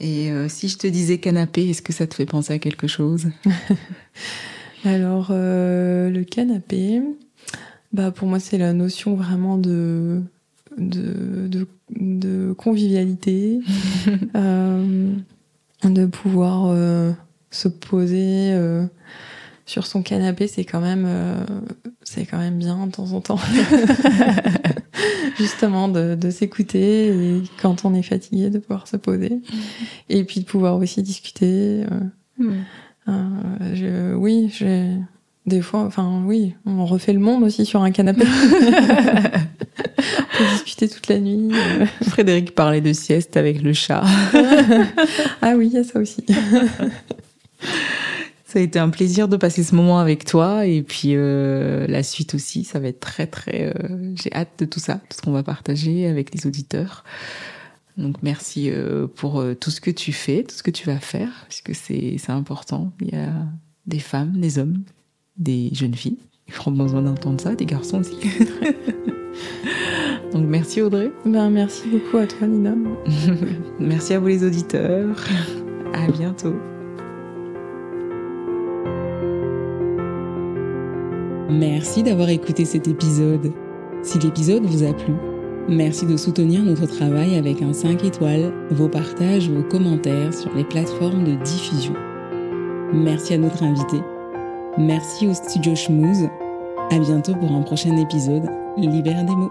Et 0.00 0.30
si 0.48 0.68
je 0.68 0.78
te 0.78 0.86
disais 0.86 1.18
canapé, 1.18 1.68
est-ce 1.70 1.82
que 1.82 1.92
ça 1.92 2.06
te 2.06 2.14
fait 2.14 2.26
penser 2.26 2.52
à 2.52 2.58
quelque 2.60 2.86
chose? 2.86 3.26
Alors, 4.84 5.28
euh, 5.30 6.10
le 6.10 6.24
canapé, 6.24 7.02
bah 7.92 8.10
pour 8.10 8.28
moi, 8.28 8.38
c'est 8.38 8.58
la 8.58 8.72
notion 8.72 9.14
vraiment 9.14 9.56
de 9.58 10.22
de, 10.76 11.66
de, 11.90 12.52
convivialité, 12.52 13.60
euh, 14.36 15.12
de 15.82 16.06
pouvoir 16.06 16.72
se 17.50 17.66
poser 17.66 18.56
sur 19.66 19.88
son 19.88 20.02
canapé, 20.02 20.46
c'est 20.46 20.64
quand 20.64 20.80
même, 20.80 21.08
c'est 22.04 22.26
quand 22.26 22.38
même 22.38 22.58
bien 22.58 22.86
de 22.86 22.92
temps 22.92 23.10
en 23.10 23.20
temps. 23.20 23.40
Justement, 25.36 25.88
de, 25.88 26.14
de 26.14 26.30
s'écouter 26.30 27.08
et 27.08 27.42
quand 27.60 27.84
on 27.84 27.92
est 27.94 28.02
fatigué, 28.02 28.50
de 28.50 28.58
pouvoir 28.58 28.86
se 28.86 28.96
poser. 28.96 29.40
Et 30.08 30.22
puis 30.22 30.40
de 30.40 30.44
pouvoir 30.44 30.76
aussi 30.76 31.02
discuter. 31.02 31.84
Mm. 32.38 32.52
Je, 33.08 34.14
oui, 34.14 34.50
j'ai 34.52 34.90
des 35.48 35.62
fois, 35.62 35.80
enfin 35.80 36.22
oui, 36.26 36.54
on 36.66 36.84
refait 36.84 37.12
le 37.12 37.18
monde 37.18 37.42
aussi 37.42 37.64
sur 37.64 37.82
un 37.82 37.90
canapé. 37.90 38.24
on 38.48 40.38
peut 40.38 40.44
discuter 40.52 40.88
toute 40.88 41.08
la 41.08 41.18
nuit. 41.18 41.50
Frédéric 42.08 42.54
parlait 42.54 42.80
de 42.80 42.92
sieste 42.92 43.36
avec 43.36 43.62
le 43.62 43.72
chat. 43.72 44.04
ah 45.42 45.54
oui, 45.56 45.68
il 45.68 45.72
y 45.72 45.78
a 45.78 45.84
ça 45.84 45.98
aussi. 45.98 46.24
Ça 48.46 48.58
a 48.58 48.62
été 48.62 48.78
un 48.78 48.88
plaisir 48.88 49.28
de 49.28 49.36
passer 49.36 49.62
ce 49.62 49.74
moment 49.74 49.98
avec 49.98 50.24
toi 50.24 50.64
et 50.64 50.82
puis 50.82 51.10
euh, 51.14 51.86
la 51.86 52.02
suite 52.02 52.34
aussi, 52.34 52.64
ça 52.64 52.78
va 52.78 52.88
être 52.88 53.00
très 53.00 53.26
très. 53.26 53.74
Euh, 53.74 54.14
j'ai 54.14 54.32
hâte 54.32 54.52
de 54.58 54.64
tout 54.64 54.80
ça, 54.80 55.00
tout 55.08 55.16
ce 55.16 55.22
qu'on 55.22 55.32
va 55.32 55.42
partager 55.42 56.06
avec 56.06 56.34
les 56.34 56.46
auditeurs. 56.46 57.04
Donc 57.98 58.22
merci 58.22 58.70
euh, 58.70 59.06
pour 59.06 59.44
tout 59.60 59.70
ce 59.70 59.80
que 59.80 59.90
tu 59.90 60.12
fais, 60.12 60.44
tout 60.44 60.54
ce 60.54 60.62
que 60.62 60.70
tu 60.70 60.86
vas 60.86 61.00
faire, 61.00 61.46
puisque 61.48 61.74
c'est 61.74 62.16
c'est 62.18 62.32
important. 62.32 62.92
Il 63.00 63.08
y 63.08 63.16
a 63.16 63.32
des 63.86 63.98
femmes, 63.98 64.38
des 64.38 64.58
hommes 64.58 64.84
des 65.38 65.70
jeunes 65.72 65.94
filles. 65.94 66.18
Ils 66.48 66.58
auront 66.58 66.72
besoin 66.72 67.02
d'entendre 67.02 67.40
ça, 67.40 67.54
des 67.54 67.66
garçons 67.66 68.00
aussi. 68.00 68.16
Donc 70.32 70.44
merci 70.46 70.82
Audrey. 70.82 71.10
Ben, 71.24 71.48
merci 71.50 71.88
beaucoup 71.88 72.18
à 72.18 72.26
toi 72.26 72.46
Nina. 72.46 72.74
merci 73.80 74.14
à 74.14 74.20
vous 74.20 74.26
les 74.26 74.44
auditeurs. 74.44 75.16
À 75.94 76.10
bientôt. 76.10 76.54
Merci 81.50 82.02
d'avoir 82.02 82.28
écouté 82.28 82.64
cet 82.66 82.88
épisode. 82.88 83.52
Si 84.02 84.18
l'épisode 84.18 84.64
vous 84.64 84.82
a 84.84 84.92
plu, 84.92 85.14
merci 85.68 86.06
de 86.06 86.16
soutenir 86.16 86.62
notre 86.62 86.86
travail 86.86 87.36
avec 87.36 87.62
un 87.62 87.72
5 87.72 88.04
étoiles, 88.04 88.52
vos 88.70 88.88
partages, 88.88 89.50
vos 89.50 89.62
commentaires 89.62 90.34
sur 90.34 90.54
les 90.54 90.64
plateformes 90.64 91.24
de 91.24 91.34
diffusion. 91.44 91.94
Merci 92.92 93.34
à 93.34 93.38
notre 93.38 93.62
invité 93.62 93.98
Merci 94.78 95.26
au 95.26 95.34
studio 95.34 95.74
Schmooze. 95.74 96.28
À 96.92 96.98
bientôt 97.00 97.34
pour 97.34 97.50
un 97.50 97.62
prochain 97.62 97.96
épisode. 97.96 98.48
Libère 98.76 99.24
des 99.24 99.34
mots. 99.34 99.50